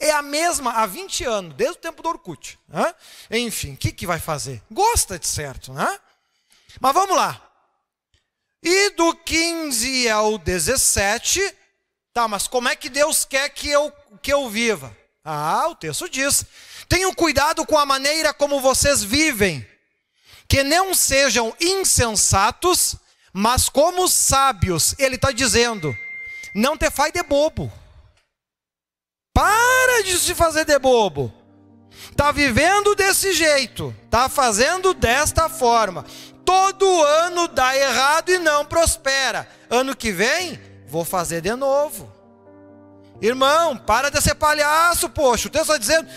[0.01, 2.59] É a mesma há 20 anos, desde o tempo do Orkut.
[2.67, 2.95] Né?
[3.31, 4.63] Enfim, o que, que vai fazer?
[4.71, 6.01] Gosta de certo, né?
[6.81, 7.41] Mas vamos lá.
[8.63, 11.59] E do 15 ao 17,
[12.13, 14.97] Tá, mas como é que Deus quer que eu, que eu viva?
[15.25, 16.45] Ah, o texto diz:
[16.89, 19.67] tenham cuidado com a maneira como vocês vivem,
[20.49, 22.97] que não sejam insensatos,
[23.33, 24.97] mas como sábios.
[24.99, 25.97] Ele está dizendo:
[26.53, 27.73] não te faz de bobo.
[29.41, 31.33] Para de se fazer de bobo.
[32.15, 36.05] Tá vivendo desse jeito, tá fazendo desta forma.
[36.45, 39.49] Todo ano dá errado e não prospera.
[39.71, 42.13] Ano que vem vou fazer de novo.
[43.23, 45.49] Irmão, para de ser palhaço, poxa.
[45.49, 46.09] O texto está dizendo: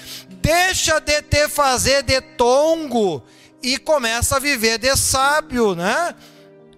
[0.42, 3.24] deixa de te fazer de tongo
[3.62, 6.14] e começa a viver de sábio, né?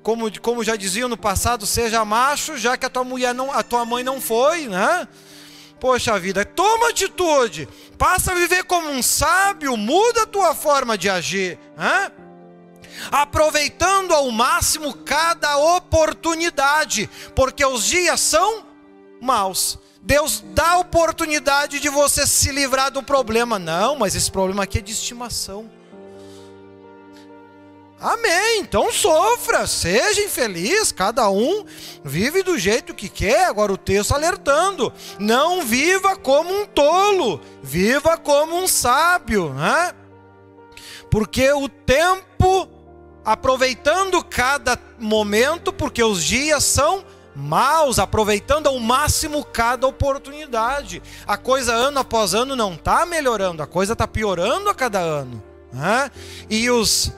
[0.03, 3.63] Como, como já diziam no passado, seja macho, já que a tua mulher não, a
[3.63, 5.07] tua mãe não foi, né?
[5.79, 11.09] Poxa vida, toma atitude, passa a viver como um sábio, muda a tua forma de
[11.09, 12.11] agir, né?
[13.11, 18.65] aproveitando ao máximo cada oportunidade, porque os dias são
[19.21, 19.77] maus.
[20.01, 23.57] Deus dá oportunidade de você se livrar do problema.
[23.57, 25.69] Não, mas esse problema aqui é de estimação.
[27.99, 28.59] Amém.
[28.59, 31.65] Então sofra, seja infeliz, cada um
[32.03, 33.45] vive do jeito que quer.
[33.45, 39.93] Agora o texto alertando: não viva como um tolo, viva como um sábio, né?
[41.09, 42.69] Porque o tempo
[43.23, 47.03] aproveitando cada momento, porque os dias são
[47.35, 51.01] maus, aproveitando ao máximo cada oportunidade.
[51.25, 55.41] A coisa ano após ano não está melhorando, a coisa está piorando a cada ano.
[55.73, 56.11] Né?
[56.49, 57.11] E os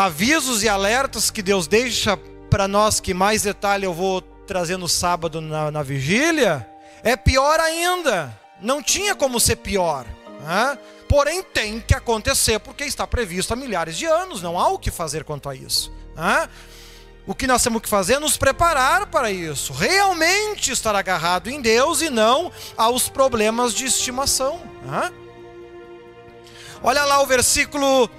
[0.00, 2.16] avisos e alertas que Deus deixa
[2.48, 6.66] para nós, que mais detalhe eu vou trazer no sábado na, na vigília,
[7.02, 8.36] é pior ainda.
[8.60, 10.06] Não tinha como ser pior.
[10.40, 10.78] Né?
[11.06, 14.90] Porém, tem que acontecer porque está previsto há milhares de anos, não há o que
[14.90, 15.92] fazer quanto a isso.
[16.16, 16.48] Né?
[17.26, 21.60] O que nós temos que fazer é nos preparar para isso, realmente estar agarrado em
[21.60, 24.60] Deus e não aos problemas de estimação.
[24.82, 25.12] Né?
[26.82, 28.10] Olha lá o versículo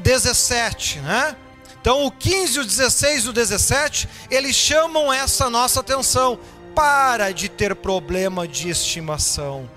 [0.00, 1.36] 17, né?
[1.80, 6.38] Então, o 15, o 16 e o 17, eles chamam essa nossa atenção.
[6.74, 9.68] Para de ter problema de estimação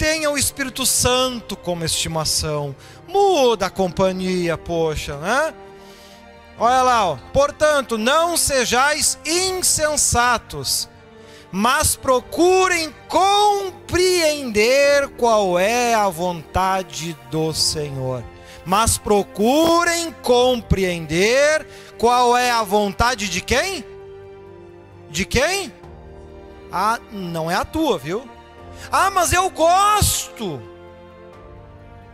[0.00, 2.74] tenha o Espírito Santo como estimação.
[3.06, 5.52] Muda a companhia, poxa, né?
[6.58, 7.18] Olha lá, ó.
[7.34, 10.88] portanto, não sejais insensatos,
[11.52, 18.24] mas procurem compreender qual é a vontade do Senhor.
[18.64, 21.66] Mas procurem compreender
[21.98, 23.84] qual é a vontade de quem?
[25.10, 25.72] De quem?
[26.72, 28.28] Ah, não é a tua, viu?
[28.90, 30.62] Ah, mas eu gosto.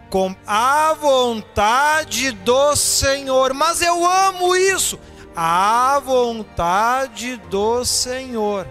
[0.09, 4.99] Com a vontade do Senhor, mas eu amo isso.
[5.35, 8.67] A vontade do Senhor.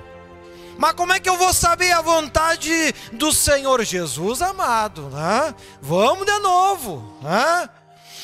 [0.77, 5.09] Mas como é que eu vou saber a vontade do Senhor Jesus amado?
[5.09, 5.55] Né?
[5.81, 7.17] Vamos de novo.
[7.21, 7.69] Né?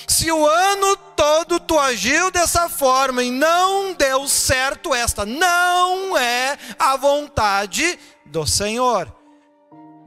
[0.07, 6.57] Se o ano todo tu agiu dessa forma e não deu certo, esta não é
[6.77, 9.13] a vontade do Senhor.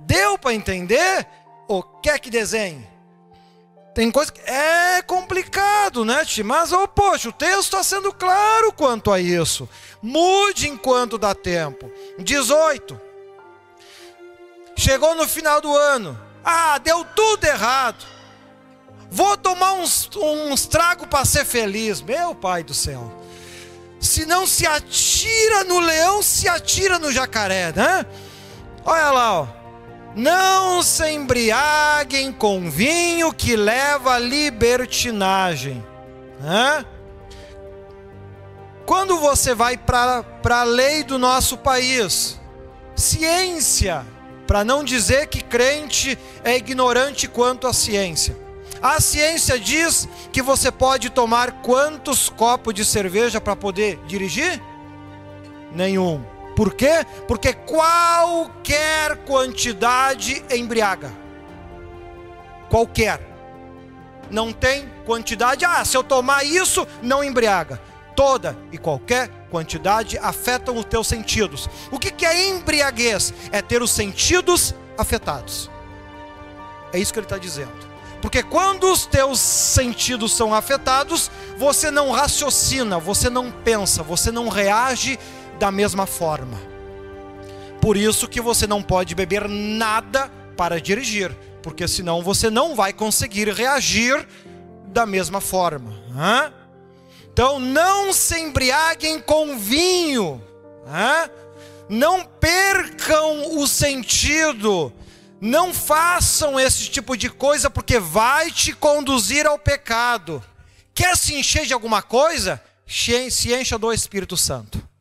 [0.00, 1.26] Deu para entender?
[1.66, 2.93] O que é que desenhe?
[3.94, 6.42] Tem coisa que é complicado, né, Ti?
[6.42, 9.68] Mas, oh, poxa, o texto está sendo claro quanto a isso.
[10.02, 11.90] Mude enquanto dá tempo.
[12.18, 13.00] 18.
[14.76, 16.20] Chegou no final do ano.
[16.44, 18.04] Ah, deu tudo errado.
[19.11, 22.02] Vou tomar uns, uns tragos para ser feliz.
[22.02, 23.22] Meu pai do céu.
[24.00, 28.04] Se não se atira no leão, se atira no jacaré, né?
[28.85, 29.63] Olha lá, ó.
[30.14, 35.85] Não se embriaguem com vinho que leva à libertinagem.
[36.40, 36.85] Né?
[38.87, 42.38] Quando você vai para a lei do nosso país,
[42.94, 44.07] ciência,
[44.46, 48.37] para não dizer que crente é ignorante quanto à ciência.
[48.83, 54.61] A ciência diz que você pode tomar quantos copos de cerveja para poder dirigir?
[55.72, 56.22] Nenhum.
[56.55, 57.05] Por quê?
[57.27, 61.12] Porque qualquer quantidade embriaga.
[62.71, 63.21] Qualquer.
[64.31, 67.81] Não tem quantidade, ah, se eu tomar isso, não embriaga.
[68.17, 71.69] Toda e qualquer quantidade afetam os teus sentidos.
[71.90, 73.35] O que é embriaguez?
[73.51, 75.71] É ter os sentidos afetados.
[76.93, 77.95] É isso que ele está dizendo.
[78.23, 84.49] Porque quando os teus sentidos são afetados, você não raciocina, você não pensa, você não
[84.49, 85.19] reage
[85.59, 86.59] da mesma forma.
[87.81, 92.93] Por isso que você não pode beber nada para dirigir, porque senão você não vai
[92.93, 94.27] conseguir reagir
[94.87, 95.93] da mesma forma.
[96.17, 96.53] Hã?
[97.33, 100.40] Então não se embriaguem com vinho,
[100.87, 101.29] hã?
[101.88, 104.93] não percam o sentido,
[105.40, 110.43] não façam esse tipo de coisa porque vai te conduzir ao pecado.
[110.95, 112.62] Quer se encher de alguma coisa?
[112.87, 114.93] Se encha do Espírito Santo.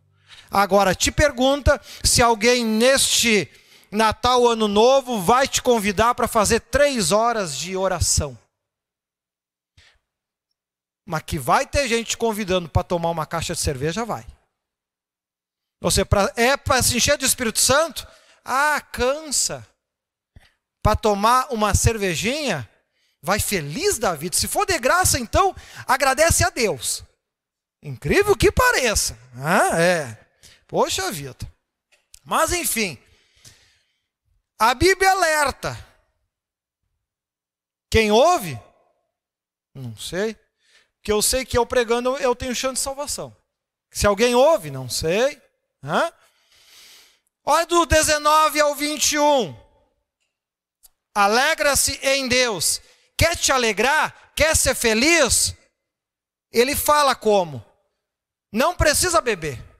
[0.54, 3.50] Agora, te pergunta se alguém neste
[3.92, 8.38] Natal, Ano Novo, vai te convidar para fazer três horas de oração.
[11.04, 14.26] Mas que vai ter gente te convidando para tomar uma caixa de cerveja, vai.
[15.82, 18.08] Você pra, é para se encher do Espírito Santo?
[18.46, 19.68] Ah, cansa.
[20.84, 22.70] Para tomar uma cervejinha,
[23.24, 24.38] vai feliz da vida.
[24.38, 25.56] Se for de graça, então,
[25.88, 27.04] agradece a Deus.
[27.82, 29.18] Incrível que pareça.
[29.36, 30.22] Ah, é.
[30.73, 31.47] Poxa vida.
[32.25, 32.97] Mas enfim,
[34.57, 35.77] a Bíblia alerta.
[37.91, 38.59] Quem ouve?
[39.71, 40.36] Não sei.
[40.95, 43.38] Porque eu sei que eu pregando eu tenho chance de salvação.
[43.91, 45.39] Se alguém ouve, não sei.
[45.83, 46.12] Hã?
[47.45, 49.55] Olha do 19 ao 21.
[51.13, 52.81] Alegra-se em Deus.
[53.15, 54.31] Quer te alegrar?
[54.36, 55.53] Quer ser feliz?
[56.51, 57.63] Ele fala como?
[58.51, 59.72] Não precisa beber.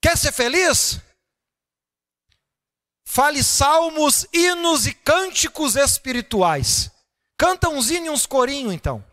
[0.00, 1.00] Quer ser feliz?
[3.04, 6.90] Fale salmos, hinos e cânticos espirituais.
[7.36, 9.04] Canta uns hinos e uns corinhos, então.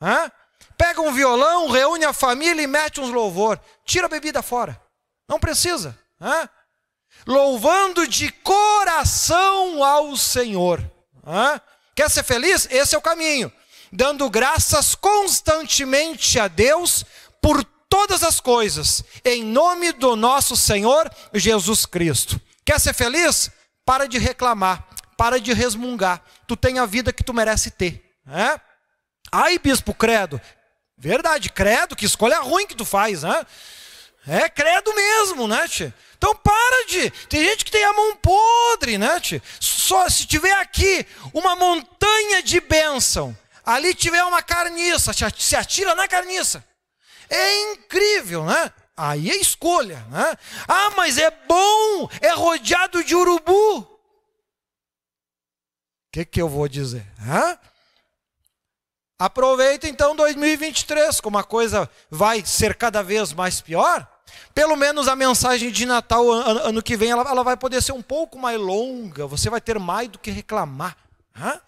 [0.00, 0.30] Hã?
[0.76, 3.60] Pega um violão, reúne a família e mete uns louvor.
[3.84, 4.80] Tira a bebida fora.
[5.28, 5.96] Não precisa.
[6.20, 6.48] Hã?
[7.26, 10.80] Louvando de coração ao Senhor.
[11.24, 11.60] Hã?
[11.94, 12.66] Quer ser feliz?
[12.70, 13.52] Esse é o caminho.
[13.92, 17.04] Dando graças constantemente a Deus
[17.40, 22.40] por todas as coisas, em nome do nosso Senhor Jesus Cristo.
[22.64, 23.52] Quer ser feliz?
[23.86, 24.84] Para de reclamar,
[25.16, 26.20] para de resmungar.
[26.44, 28.04] Tu tem a vida que tu merece ter.
[28.26, 28.58] É?
[29.30, 30.40] Ai, bispo, credo.
[30.98, 33.46] Verdade, credo, que escolha ruim que tu faz, né?
[34.26, 35.94] É credo mesmo, né, tia?
[36.18, 37.10] Então para de.
[37.28, 39.40] Tem gente que tem a mão podre, né, tia?
[39.60, 46.08] Só se tiver aqui uma montanha de bênção, ali tiver uma carniça, se atira na
[46.08, 46.64] carniça.
[47.28, 48.72] É incrível, né?
[48.96, 50.36] Aí é escolha, né?
[50.68, 53.78] Ah, mas é bom, é rodeado de urubu.
[53.78, 53.88] O
[56.12, 57.04] que, que eu vou dizer?
[57.20, 57.58] Hã?
[59.18, 64.08] Aproveita então 2023, como a coisa vai ser cada vez mais pior.
[64.52, 68.02] Pelo menos a mensagem de Natal ano que vem ela, ela vai poder ser um
[68.02, 69.26] pouco mais longa.
[69.26, 70.96] Você vai ter mais do que reclamar.
[71.36, 71.60] Hã?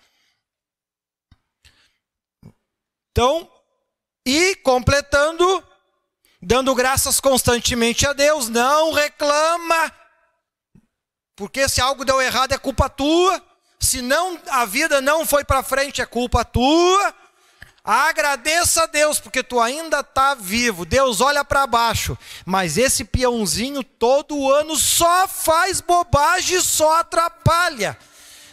[3.10, 3.50] Então,
[4.26, 5.62] e completando,
[6.42, 9.92] dando graças constantemente a Deus, não reclama,
[11.36, 13.40] porque se algo deu errado é culpa tua,
[13.78, 17.14] se não a vida não foi para frente é culpa tua.
[17.84, 20.84] Agradeça a Deus porque tu ainda está vivo.
[20.84, 27.96] Deus olha para baixo, mas esse peãozinho todo ano só faz bobagem, só atrapalha.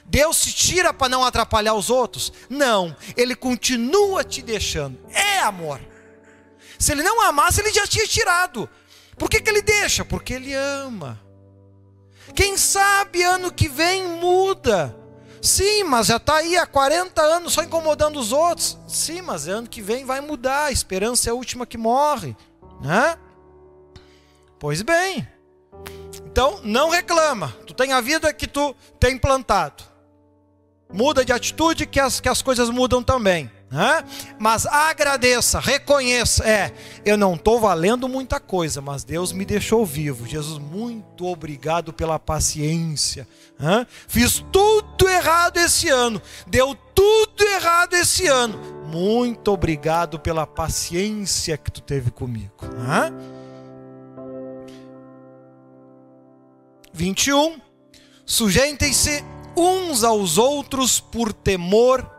[0.06, 2.32] Deus se tira para não atrapalhar os outros?
[2.49, 4.99] Não, ele continua te deixando.
[5.10, 5.80] É amor.
[6.78, 8.70] Se ele não amasse, ele já tinha tirado.
[9.18, 10.04] Por que, que ele deixa?
[10.04, 11.22] Porque ele ama.
[12.36, 14.95] Quem sabe ano que vem muda.
[15.41, 18.78] Sim, mas já está aí há 40 anos só incomodando os outros.
[18.88, 20.66] Sim, mas ano que vem vai mudar.
[20.66, 22.36] A esperança é a última que morre.
[22.82, 23.18] Né?
[24.58, 25.28] Pois bem.
[26.26, 27.56] Então, não reclama.
[27.68, 29.92] Tu tem a vida que tu tem plantado.
[30.93, 33.49] Muda de atitude que as, que as coisas mudam também.
[33.73, 34.03] Né?
[34.37, 36.47] Mas agradeça, reconheça.
[36.47, 36.71] É,
[37.03, 40.27] eu não estou valendo muita coisa, mas Deus me deixou vivo.
[40.27, 43.27] Jesus, muito obrigado pela paciência.
[43.59, 43.87] Né?
[44.07, 48.59] Fiz tudo errado esse ano, deu tudo errado esse ano.
[48.85, 52.53] Muito obrigado pela paciência que tu teve comigo.
[52.77, 53.11] Né?
[56.93, 57.59] 21.
[58.23, 59.23] Sujeitem-se
[59.56, 62.10] uns aos outros por temor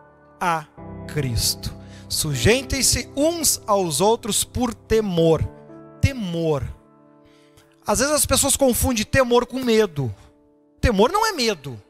[0.41, 0.67] a
[1.07, 1.75] Cristo.
[2.09, 5.43] Sujeitem-se uns aos outros por temor.
[6.01, 6.67] Temor.
[7.87, 10.15] Às vezes as pessoas confundem temor com medo.
[10.81, 11.81] Temor não é medo.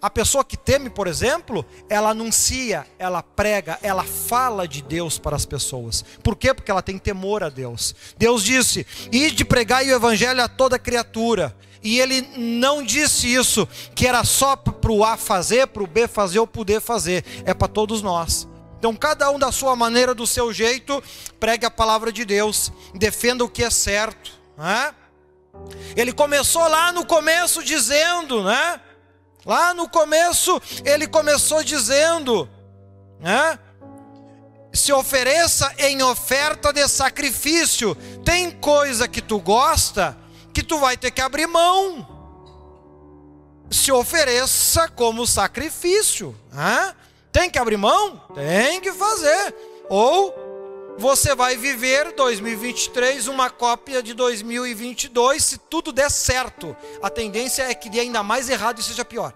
[0.00, 5.36] A pessoa que teme, por exemplo, ela anuncia, ela prega, ela fala de Deus para
[5.36, 6.04] as pessoas.
[6.22, 6.52] Por quê?
[6.52, 7.94] Porque ela tem temor a Deus.
[8.18, 11.56] Deus disse: "Ide pregar o evangelho a toda criatura".
[11.86, 13.64] E ele não disse isso
[13.94, 17.24] que era só para o A fazer, para o B fazer ou poder fazer.
[17.44, 18.48] É para todos nós.
[18.76, 21.00] Então, cada um da sua maneira, do seu jeito,
[21.38, 24.32] pregue a palavra de Deus, defenda o que é certo.
[24.58, 24.92] Né?
[25.96, 28.80] Ele começou lá no começo dizendo, né?
[29.44, 32.48] Lá no começo, ele começou dizendo,
[33.20, 33.60] né?
[34.72, 37.94] Se ofereça em oferta de sacrifício.
[38.24, 40.25] Tem coisa que tu gosta
[40.56, 42.08] que tu vai ter que abrir mão.
[43.70, 46.34] Se ofereça como sacrifício.
[47.30, 48.22] Tem que abrir mão?
[48.34, 49.54] Tem que fazer.
[49.90, 50.34] Ou
[50.96, 56.74] você vai viver 2023 uma cópia de 2022 se tudo der certo.
[57.02, 59.34] A tendência é que dê ainda mais errado e seja pior.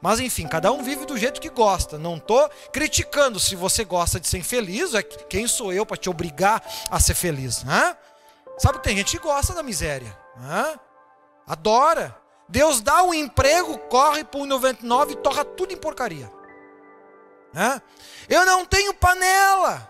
[0.00, 1.98] Mas enfim, cada um vive do jeito que gosta.
[1.98, 3.40] Não estou criticando.
[3.40, 7.14] Se você gosta de ser infeliz, é quem sou eu para te obrigar a ser
[7.14, 7.64] feliz?
[7.64, 7.96] Né?
[8.58, 10.19] Sabe, tem gente que gosta da miséria.
[10.40, 10.80] Né?
[11.46, 12.16] Adora.
[12.48, 16.30] Deus dá um emprego, corre o 99 e torra tudo em porcaria.
[17.52, 17.80] Né?
[18.28, 19.88] Eu não tenho panela.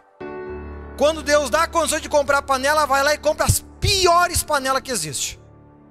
[0.98, 4.82] Quando Deus dá a condição de comprar panela, vai lá e compra as piores panelas
[4.82, 5.40] que existe.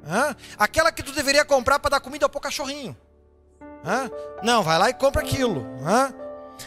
[0.03, 0.35] Né?
[0.57, 2.95] Aquela que tu deveria comprar para dar comida ao cachorrinho.
[3.83, 4.11] Né?
[4.43, 5.61] Não, vai lá e compra aquilo.
[5.81, 6.13] Né?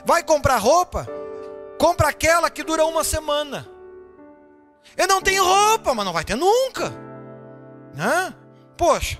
[0.05, 1.07] Vai comprar roupa?
[1.79, 3.69] Compra aquela que dura uma semana.
[4.97, 6.93] Eu não tenho roupa, mas não vai ter nunca.
[7.95, 8.35] Né?
[8.77, 9.19] Poxa,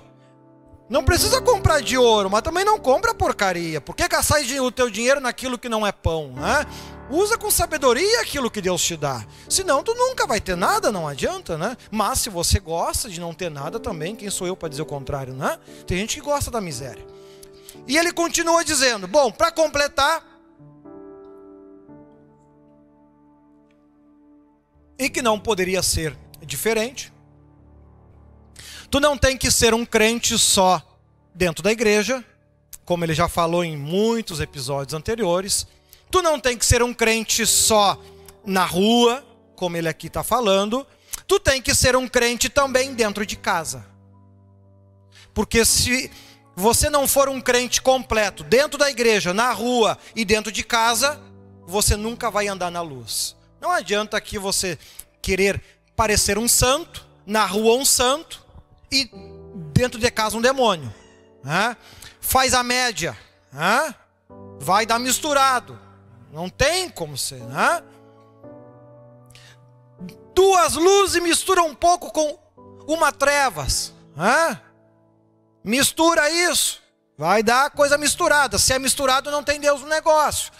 [0.89, 3.79] não precisa comprar de ouro, mas também não compra porcaria.
[3.79, 6.33] Por que gastar o teu dinheiro naquilo que não é pão?
[7.09, 9.25] Usa com sabedoria aquilo que Deus te dá.
[9.47, 11.77] Senão tu nunca vai ter nada, não adianta, né?
[11.91, 14.85] Mas se você gosta de não ter nada também, quem sou eu para dizer o
[14.85, 15.59] contrário, né?
[15.85, 17.05] Tem gente que gosta da miséria.
[17.87, 20.23] E ele continua dizendo: Bom, para completar,
[24.97, 27.12] e que não poderia ser diferente,
[28.93, 30.79] Tu não tem que ser um crente só
[31.33, 32.23] dentro da igreja,
[32.85, 35.65] como ele já falou em muitos episódios anteriores.
[36.11, 37.99] Tu não tem que ser um crente só
[38.45, 39.25] na rua,
[39.55, 40.85] como ele aqui está falando.
[41.27, 43.83] Tu tem que ser um crente também dentro de casa.
[45.33, 46.11] Porque se
[46.55, 51.19] você não for um crente completo dentro da igreja, na rua e dentro de casa,
[51.65, 53.35] você nunca vai andar na luz.
[53.59, 54.77] Não adianta aqui você
[55.19, 55.59] querer
[55.95, 58.42] parecer um santo, na rua um santo,
[58.93, 59.09] e
[59.73, 60.93] dentro de casa um demônio.
[61.43, 61.75] Né?
[62.21, 63.17] Faz a média,
[63.51, 63.93] né?
[64.59, 65.79] vai dar misturado.
[66.31, 67.41] Não tem como ser.
[67.41, 67.83] Né?
[70.33, 72.39] Duas luzes misturam um pouco com
[72.87, 73.93] uma trevas.
[74.15, 74.59] Né?
[75.63, 76.81] Mistura isso,
[77.17, 78.57] vai dar coisa misturada.
[78.57, 80.51] Se é misturado, não tem Deus no negócio.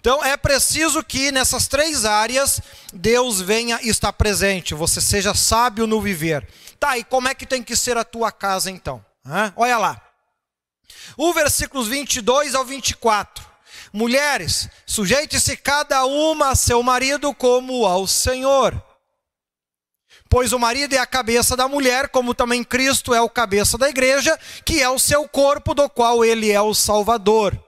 [0.00, 2.60] Então é preciso que nessas três áreas
[2.92, 6.46] Deus venha estar presente, você seja sábio no viver.
[6.78, 9.04] Tá, e como é que tem que ser a tua casa então?
[9.26, 9.52] Hã?
[9.56, 10.00] Olha lá.
[11.16, 13.46] O versículos 22 ao 24.
[13.92, 18.82] Mulheres, sujeite-se cada uma a seu marido como ao Senhor.
[20.28, 23.88] Pois o marido é a cabeça da mulher, como também Cristo é o cabeça da
[23.88, 27.58] igreja, que é o seu corpo, do qual ele é o Salvador.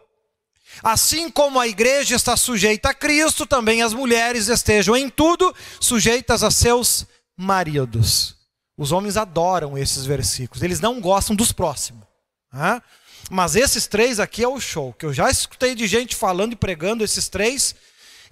[0.83, 6.43] Assim como a igreja está sujeita a Cristo, também as mulheres estejam em tudo sujeitas
[6.43, 7.07] a seus
[7.37, 8.40] maridos.
[8.81, 12.03] Os homens adoram esses versículos, eles não gostam dos próximos.
[12.51, 12.81] Né?
[13.31, 16.57] Mas esses três aqui é o show, que eu já escutei de gente falando e
[16.57, 17.75] pregando esses três,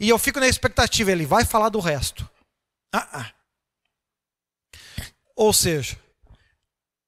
[0.00, 2.26] e eu fico na expectativa, ele vai falar do resto.
[2.90, 3.30] Ah, ah.
[5.36, 5.98] Ou seja,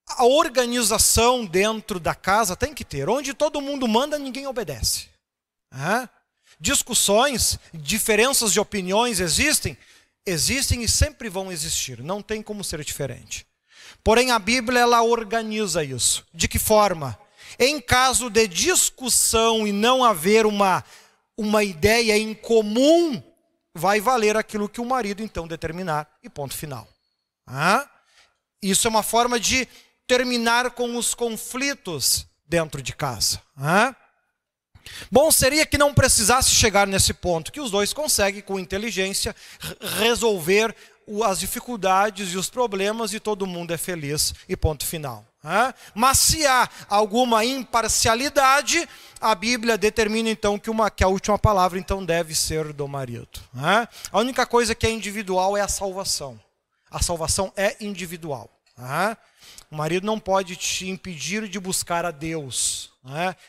[0.07, 3.09] a organização dentro da casa tem que ter.
[3.09, 5.07] Onde todo mundo manda, ninguém obedece.
[5.71, 6.07] Ah?
[6.59, 9.75] Discussões, diferenças de opiniões existem?
[10.25, 12.01] Existem e sempre vão existir.
[12.01, 13.45] Não tem como ser diferente.
[14.03, 16.25] Porém, a Bíblia ela organiza isso.
[16.33, 17.17] De que forma?
[17.59, 20.83] Em caso de discussão e não haver uma,
[21.37, 23.21] uma ideia em comum,
[23.73, 26.87] vai valer aquilo que o marido então determinar e ponto final.
[27.45, 27.87] Ah?
[28.61, 29.67] Isso é uma forma de
[30.07, 33.41] terminar com os conflitos dentro de casa.
[33.57, 33.95] Ah?
[35.11, 39.35] Bom seria que não precisasse chegar nesse ponto, que os dois conseguem, com inteligência,
[39.99, 40.75] resolver
[41.25, 45.25] as dificuldades e os problemas e todo mundo é feliz e ponto final.
[45.95, 48.87] Mas se há alguma imparcialidade,
[49.19, 53.39] a Bíblia determina então que, uma, que a última palavra então deve ser do marido.
[54.11, 56.39] A única coisa que é individual é a salvação.
[56.89, 58.49] A salvação é individual.
[59.69, 62.90] O marido não pode te impedir de buscar a Deus.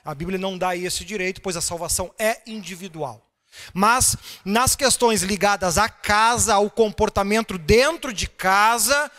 [0.04, 3.28] A Bíblia não dá esse direito, pois a salvação é individual.
[3.74, 9.10] Mas nas questões ligadas à casa, ao comportamento dentro de casa,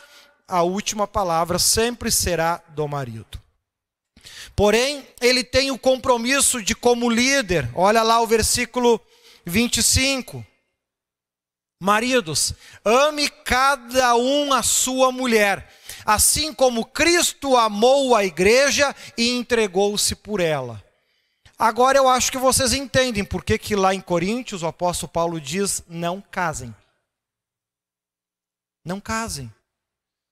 [0.47, 3.41] a última palavra sempre será do marido.
[4.55, 8.99] Porém, ele tem o compromisso de, como líder, olha lá o versículo
[9.45, 10.45] 25.
[11.79, 12.53] Maridos,
[12.85, 15.69] ame cada um a sua mulher,
[16.05, 20.83] assim como Cristo amou a igreja e entregou-se por ela.
[21.57, 25.39] Agora eu acho que vocês entendem por que, que lá em Coríntios o apóstolo Paulo
[25.39, 26.75] diz: não casem.
[28.83, 29.53] Não casem.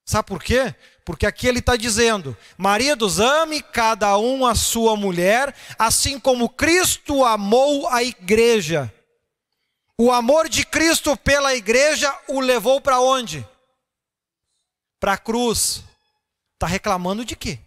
[0.04, 0.74] Sabe por quê?
[1.04, 7.24] Porque aqui ele está dizendo: maridos, ame cada um a sua mulher, assim como Cristo
[7.24, 8.92] amou a igreja.
[9.96, 13.46] O amor de Cristo pela igreja o levou para onde?
[15.02, 15.82] Para a cruz.
[16.54, 17.58] Está reclamando de quê?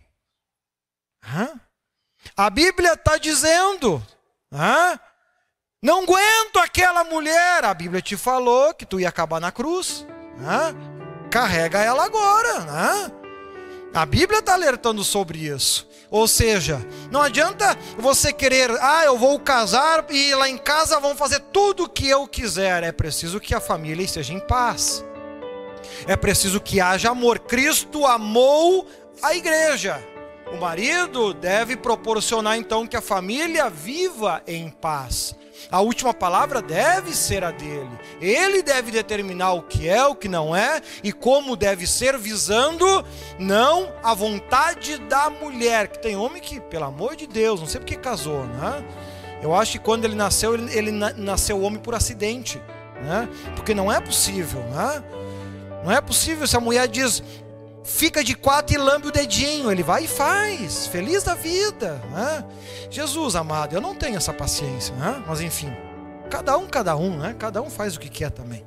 [1.22, 1.60] Hã?
[2.38, 4.02] A Bíblia está dizendo:
[4.54, 4.98] hã?
[5.84, 7.66] não aguento aquela mulher.
[7.66, 10.06] A Bíblia te falou que tu ia acabar na cruz.
[10.40, 10.74] Hã?
[11.30, 13.12] carrega ela agora, né?
[13.94, 15.86] A Bíblia está alertando sobre isso.
[16.10, 16.80] Ou seja,
[17.12, 21.84] não adianta você querer, ah, eu vou casar e lá em casa vão fazer tudo
[21.84, 22.84] o que eu quiser.
[22.84, 25.04] É preciso que a família esteja em paz.
[26.08, 27.40] É preciso que haja amor.
[27.40, 28.88] Cristo amou
[29.22, 30.04] a igreja.
[30.52, 35.36] O marido deve proporcionar então que a família viva em paz.
[35.72, 37.90] A última palavra deve ser a dele.
[38.22, 42.86] Ele deve determinar o que é, o que não é e como deve ser, visando
[43.40, 45.88] não a vontade da mulher.
[45.88, 48.84] Que tem homem que, pelo amor de Deus, não sei porque casou, né?
[49.42, 52.62] Eu acho que quando ele nasceu, ele, ele nasceu homem por acidente,
[53.02, 53.28] né?
[53.56, 55.04] Porque não é possível, né?
[55.86, 57.22] Não é possível se a mulher diz,
[57.84, 59.72] fica de quatro e lambe o dedinho.
[59.72, 62.02] Ele vai e faz, feliz da vida.
[62.12, 62.44] Né?
[62.90, 65.24] Jesus amado, eu não tenho essa paciência, né?
[65.28, 65.72] mas enfim,
[66.28, 67.36] cada um, cada um, né?
[67.38, 68.66] cada um faz o que quer também.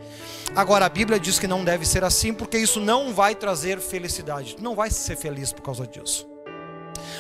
[0.55, 4.55] Agora a Bíblia diz que não deve ser assim, porque isso não vai trazer felicidade.
[4.55, 6.25] Tu não vai ser feliz por causa disso.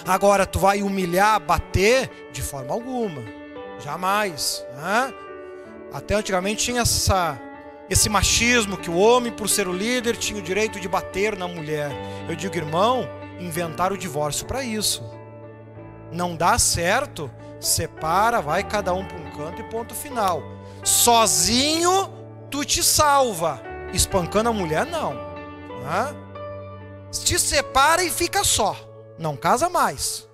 [0.06, 3.20] Agora tu vai humilhar, bater de forma alguma,
[3.80, 4.64] jamais.
[4.76, 5.12] Né?
[5.92, 7.47] Até antigamente tinha essa
[7.90, 11.48] esse machismo que o homem, por ser o líder, tinha o direito de bater na
[11.48, 11.90] mulher.
[12.28, 13.08] Eu digo, irmão,
[13.40, 15.02] inventaram o divórcio para isso.
[16.12, 17.30] Não dá certo,
[17.60, 20.42] separa, vai cada um para um canto e ponto final.
[20.84, 22.10] Sozinho
[22.50, 23.60] tu te salva,
[23.92, 25.14] espancando a mulher não.
[25.14, 26.14] Né?
[27.10, 28.76] Te separa e fica só,
[29.18, 30.28] não casa mais.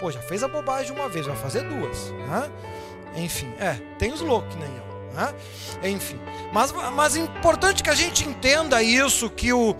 [0.00, 2.10] Pô, já fez a bobagem uma vez, vai fazer duas.
[2.10, 2.50] Né?
[3.16, 4.87] Enfim, é, tem os loucos nem eu.
[5.18, 5.34] Né?
[5.82, 6.16] Enfim,
[6.52, 9.74] mas, mas é importante que a gente entenda isso, que o,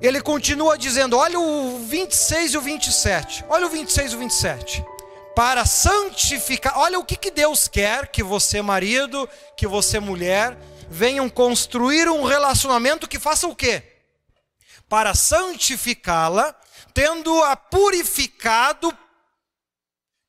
[0.00, 4.84] ele continua dizendo, olha o 26 e o 27, olha o 26 e o 27,
[5.34, 10.56] para santificar, olha o que, que Deus quer que você marido, que você mulher,
[10.88, 13.82] venham construir um relacionamento que faça o quê?
[14.88, 16.54] Para santificá-la,
[16.94, 18.96] tendo-a purificado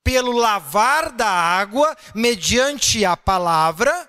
[0.08, 4.07] pelo lavar da água, mediante a palavra,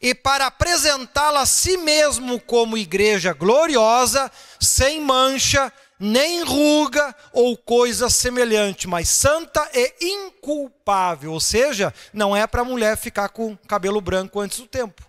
[0.00, 4.30] e para apresentá-la a si mesmo como igreja gloriosa,
[4.60, 11.32] sem mancha, nem ruga ou coisa semelhante, mas santa e inculpável.
[11.32, 15.02] Ou seja, não é para a mulher ficar com cabelo branco antes do tempo.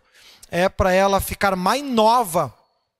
[0.49, 2.53] É para ela ficar mais nova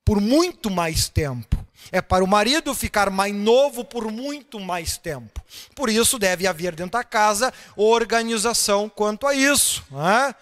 [0.04, 1.56] por muito mais tempo.
[1.92, 5.42] É para o marido ficar mais novo por muito mais tempo.
[5.76, 9.84] Por isso deve haver dentro da casa organização quanto a isso.
[9.92, 10.36] Não, é?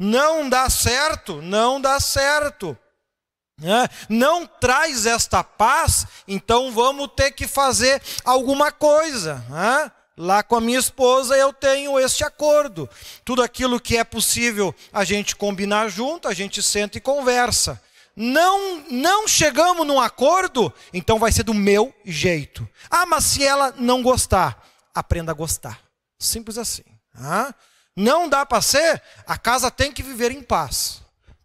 [0.00, 2.76] Não dá certo, não dá certo
[3.60, 3.88] né?
[4.08, 9.44] não traz esta paz, então vamos ter que fazer alguma coisa.
[9.48, 9.92] Né?
[10.16, 12.88] Lá com a minha esposa eu tenho este acordo.
[13.24, 17.80] Tudo aquilo que é possível a gente combinar junto, a gente senta e conversa.
[18.16, 22.68] Não, não chegamos num acordo, então vai ser do meu jeito.
[22.90, 25.80] Ah, mas se ela não gostar, aprenda a gostar.
[26.18, 26.84] Simples assim.
[27.14, 27.54] Né?
[28.00, 31.00] Não dá para ser, a casa tem que viver em paz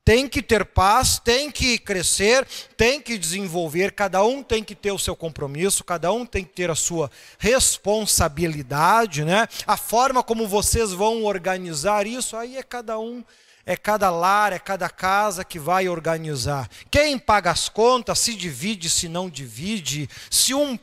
[0.05, 2.47] tem que ter paz, tem que crescer,
[2.77, 6.53] tem que desenvolver, cada um tem que ter o seu compromisso, cada um tem que
[6.53, 9.47] ter a sua responsabilidade, né?
[9.65, 13.23] A forma como vocês vão organizar isso, aí é cada um,
[13.65, 16.69] é cada lar, é cada casa que vai organizar.
[16.91, 20.77] Quem paga as contas, se divide, se não divide, se um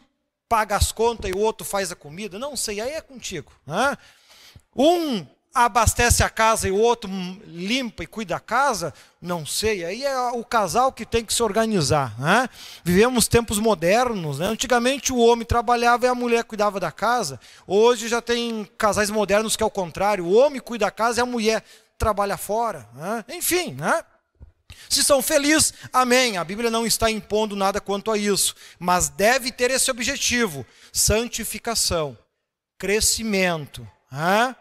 [0.48, 3.96] paga as contas e o outro faz a comida, não sei, aí é contigo, né?
[4.74, 7.10] Um abastece a casa e o outro
[7.46, 9.84] limpa e cuida da casa, não sei.
[9.84, 12.18] Aí é o casal que tem que se organizar.
[12.18, 12.48] Né?
[12.82, 14.38] Vivemos tempos modernos.
[14.38, 14.46] Né?
[14.46, 17.38] Antigamente o homem trabalhava e a mulher cuidava da casa.
[17.66, 20.24] Hoje já tem casais modernos que é o contrário.
[20.24, 21.62] O homem cuida da casa e a mulher
[21.98, 22.88] trabalha fora.
[22.94, 23.24] Né?
[23.28, 24.02] Enfim, né?
[24.88, 26.38] Se são felizes, amém.
[26.38, 32.16] A Bíblia não está impondo nada quanto a isso, mas deve ter esse objetivo: santificação,
[32.78, 33.86] crescimento.
[34.10, 34.56] Né?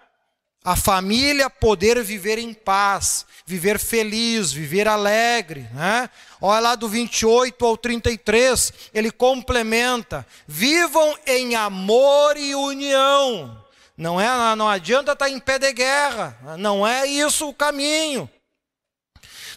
[0.64, 5.68] A família poder viver em paz, viver feliz, viver alegre.
[5.74, 6.08] Né?
[6.40, 13.60] Olha lá do 28 ao 33, ele complementa: vivam em amor e união.
[13.98, 18.30] Não, é, não adianta estar em pé de guerra, não é isso o caminho.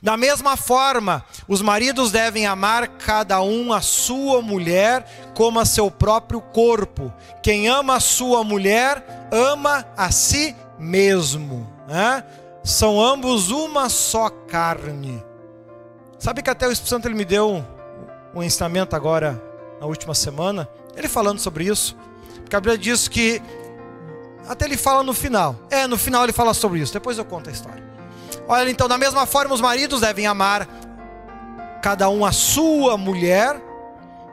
[0.02, 5.90] Da mesma forma, os maridos devem amar cada um a sua mulher como a seu
[5.90, 7.12] próprio corpo.
[7.42, 9.02] Quem ama a sua mulher,
[9.32, 11.66] ama a si mesmo.
[11.88, 12.24] Né?
[12.62, 15.22] São ambos uma só carne.
[16.18, 17.64] Sabe que até o Espírito Santo ele me deu
[18.34, 19.42] um ensinamento agora,
[19.80, 21.96] na última semana, ele falando sobre isso.
[22.40, 23.42] Porque a Bíblia diz que,
[24.48, 25.56] até ele fala no final.
[25.70, 27.84] É, no final ele fala sobre isso, depois eu conto a história.
[28.48, 30.68] Olha, então, da mesma forma, os maridos devem amar
[31.82, 33.60] cada um a sua mulher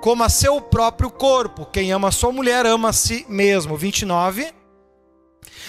[0.02, 1.66] como a seu próprio corpo.
[1.66, 3.78] Quem ama a sua mulher ama a si mesmo.
[3.78, 4.61] 29.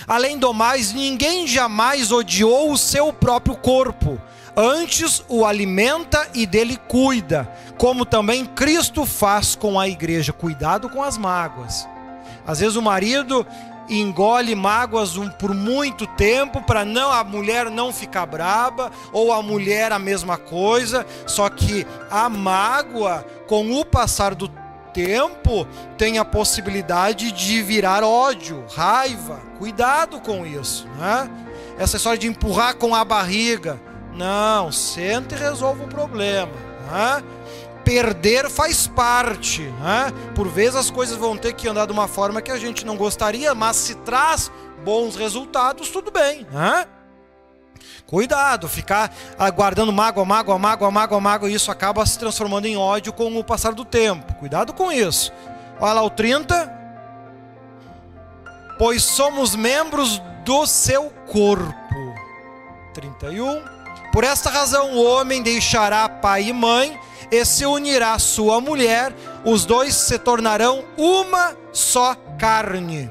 [0.06, 4.20] Além do mais, ninguém jamais odiou o seu próprio corpo,
[4.56, 10.32] antes o alimenta e dele cuida, como também Cristo faz com a igreja.
[10.32, 11.88] Cuidado com as mágoas.
[12.46, 13.46] Às vezes o marido
[13.88, 19.92] engole mágoas por muito tempo para não a mulher não ficar braba ou a mulher
[19.92, 24.48] a mesma coisa, só que a mágoa com o passar do
[24.92, 25.66] tempo
[25.96, 29.40] tem a possibilidade de virar ódio, raiva.
[29.58, 31.30] Cuidado com isso, né?
[31.78, 33.80] Essa história de empurrar com a barriga.
[34.14, 36.52] Não, senta e resolva o problema.
[36.90, 37.24] Né?
[37.84, 39.62] Perder faz parte.
[39.62, 40.12] Né?
[40.34, 42.96] Por vezes as coisas vão ter que andar de uma forma que a gente não
[42.96, 44.50] gostaria, mas se traz
[44.84, 46.46] bons resultados, tudo bem.
[46.50, 46.86] Né?
[48.06, 53.34] Cuidado, ficar aguardando mágoa, mágoa, mágoa, mágoa, mágoa, isso acaba se transformando em ódio com
[53.38, 54.34] o passar do tempo.
[54.34, 55.32] Cuidado com isso.
[55.80, 56.80] Olha lá o 30.
[58.78, 61.74] Pois somos membros do seu corpo.
[62.94, 63.62] 31.
[64.12, 66.98] Por esta razão o homem deixará pai e mãe
[67.30, 73.10] e se unirá à sua mulher, os dois se tornarão uma só carne.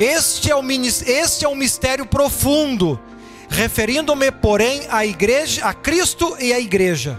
[0.00, 3.00] Este é, o, este é um mistério profundo
[3.48, 7.18] referindo-me, porém, à igreja, a Cristo e à igreja.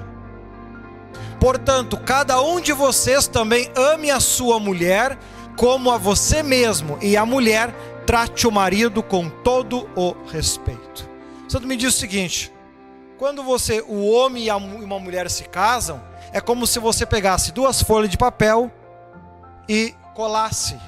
[1.40, 5.18] Portanto, cada um de vocês também ame a sua mulher
[5.58, 7.74] como a você mesmo, e a mulher
[8.06, 11.08] trate o marido com todo o respeito.
[11.48, 12.52] Santo me diz o seguinte:
[13.18, 16.02] quando você, o homem e uma mulher se casam,
[16.32, 18.72] é como se você pegasse duas folhas de papel
[19.68, 20.80] e colasse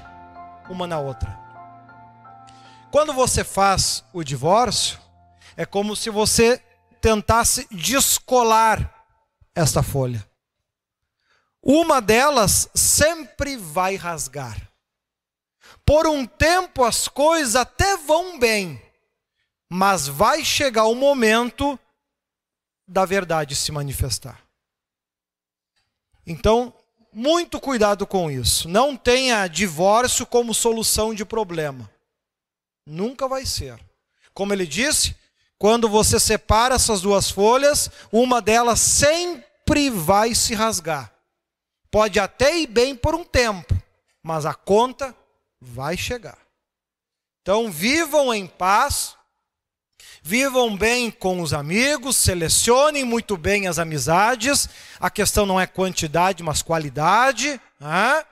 [0.70, 1.38] uma na outra.
[2.90, 5.00] Quando você faz o divórcio,
[5.56, 6.58] é como se você
[7.02, 9.06] tentasse descolar
[9.56, 10.28] esta folha.
[11.62, 14.70] Uma delas sempre vai rasgar.
[15.86, 18.82] Por um tempo as coisas até vão bem,
[19.70, 21.80] mas vai chegar o momento
[22.88, 24.42] da verdade se manifestar.
[26.26, 26.74] Então,
[27.14, 28.70] muito cuidado com isso.
[28.70, 31.90] Não tenha divórcio como solução de problema.
[32.86, 33.80] Nunca vai ser.
[34.34, 35.16] Como ele disse,
[35.62, 41.14] quando você separa essas duas folhas, uma delas sempre vai se rasgar.
[41.92, 43.72] Pode até ir bem por um tempo,
[44.24, 45.16] mas a conta
[45.62, 46.40] vai chegar.
[47.44, 49.16] Então, vivam em paz,
[50.24, 54.68] vivam bem com os amigos, selecionem muito bem as amizades.
[55.00, 57.62] A questão não é quantidade, mas qualidade.
[57.80, 58.26] Né?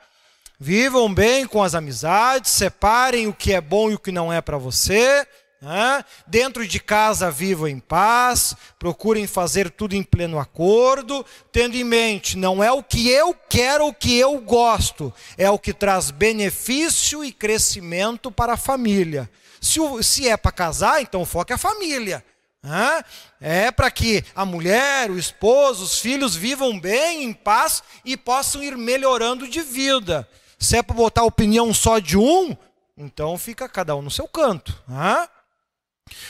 [0.60, 4.42] Vivam bem com as amizades, separem o que é bom e o que não é
[4.42, 5.28] para você.
[5.62, 6.06] Né?
[6.26, 12.38] Dentro de casa vivam em paz, procurem fazer tudo em pleno acordo, tendo em mente,
[12.38, 17.26] não é o que eu quero o que eu gosto, é o que traz benefício
[17.26, 19.30] e crescimento para a família.
[19.60, 22.24] Se, se é para casar, então o foco é a família.
[23.42, 28.64] É para que a mulher, o esposo, os filhos vivam bem, em paz e possam
[28.64, 30.28] ir melhorando de vida.
[30.58, 32.56] Se é para botar a opinião só de um,
[32.98, 34.78] então fica cada um no seu canto.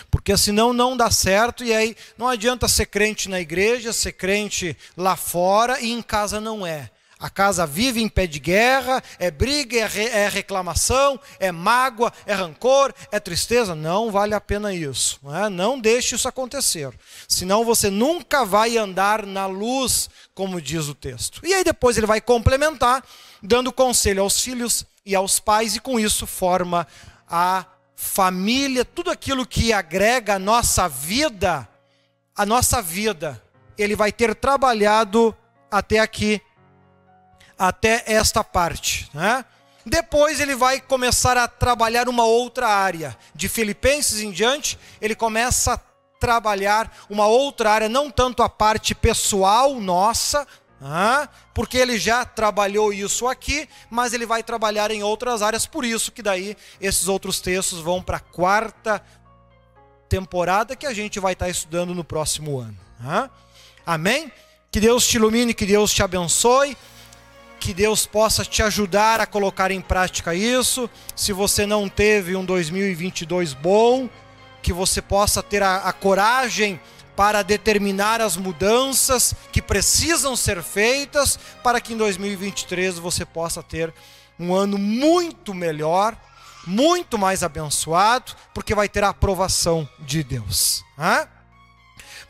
[0.09, 4.75] Porque senão não dá certo e aí não adianta ser crente na igreja, ser crente
[4.95, 6.89] lá fora e em casa não é.
[7.19, 12.13] A casa vive em pé de guerra, é briga, é, re, é reclamação, é mágoa,
[12.25, 13.75] é rancor, é tristeza.
[13.75, 15.19] Não vale a pena isso.
[15.21, 15.49] Não, é?
[15.49, 16.97] não deixe isso acontecer.
[17.27, 21.41] Senão você nunca vai andar na luz, como diz o texto.
[21.45, 23.03] E aí depois ele vai complementar,
[23.43, 26.87] dando conselho aos filhos e aos pais, e com isso forma
[27.27, 27.65] a
[28.01, 31.67] família, tudo aquilo que agrega a nossa vida,
[32.33, 33.43] a nossa vida,
[33.77, 35.35] ele vai ter trabalhado
[35.69, 36.41] até aqui,
[37.57, 39.11] até esta parte.
[39.13, 39.43] Né?
[39.85, 43.17] Depois ele vai começar a trabalhar uma outra área.
[43.35, 45.79] De Filipenses em diante, ele começa a
[46.21, 50.47] trabalhar uma outra área, não tanto a parte pessoal nossa,
[51.53, 56.11] porque ele já trabalhou isso aqui, mas ele vai trabalhar em outras áreas, por isso
[56.11, 59.03] que daí esses outros textos vão para a quarta
[60.07, 62.77] temporada que a gente vai estar estudando no próximo ano.
[63.85, 64.31] Amém?
[64.71, 66.77] Que Deus te ilumine, que Deus te abençoe,
[67.59, 70.89] que Deus possa te ajudar a colocar em prática isso.
[71.15, 74.09] Se você não teve um 2022 bom,
[74.61, 76.79] que você possa ter a, a coragem
[77.19, 83.93] para determinar as mudanças que precisam ser feitas para que em 2023 você possa ter
[84.39, 86.15] um ano muito melhor,
[86.65, 90.81] muito mais abençoado, porque vai ter a aprovação de Deus.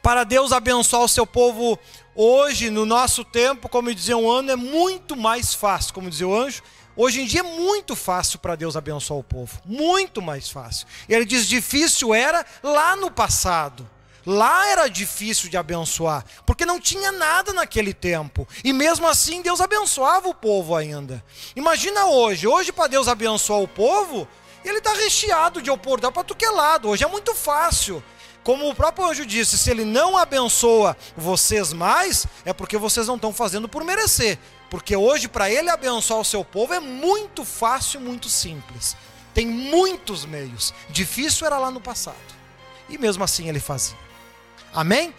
[0.02, 1.78] Para Deus abençoar o seu povo
[2.16, 6.36] hoje, no nosso tempo, como dizia um ano, é muito mais fácil, como dizia o
[6.36, 6.64] anjo.
[6.98, 10.88] Hoje em dia é muito fácil para Deus abençoar o povo, muito mais fácil.
[11.08, 13.88] Ele diz: difícil era lá no passado.
[14.30, 18.48] Lá era difícil de abençoar, porque não tinha nada naquele tempo.
[18.64, 21.26] E mesmo assim Deus abençoava o povo ainda.
[21.56, 24.28] Imagina hoje, hoje para Deus abençoar o povo,
[24.64, 26.90] ele está recheado de oportunidade para tu que é lado.
[26.90, 28.04] Hoje é muito fácil.
[28.44, 33.16] Como o próprio anjo disse, se ele não abençoa vocês mais, é porque vocês não
[33.16, 34.38] estão fazendo por merecer.
[34.70, 38.96] Porque hoje, para ele abençoar o seu povo, é muito fácil, muito simples.
[39.34, 40.72] Tem muitos meios.
[40.92, 42.16] Difícil era lá no passado.
[42.88, 44.09] E mesmo assim ele fazia.
[44.74, 45.14] Amém?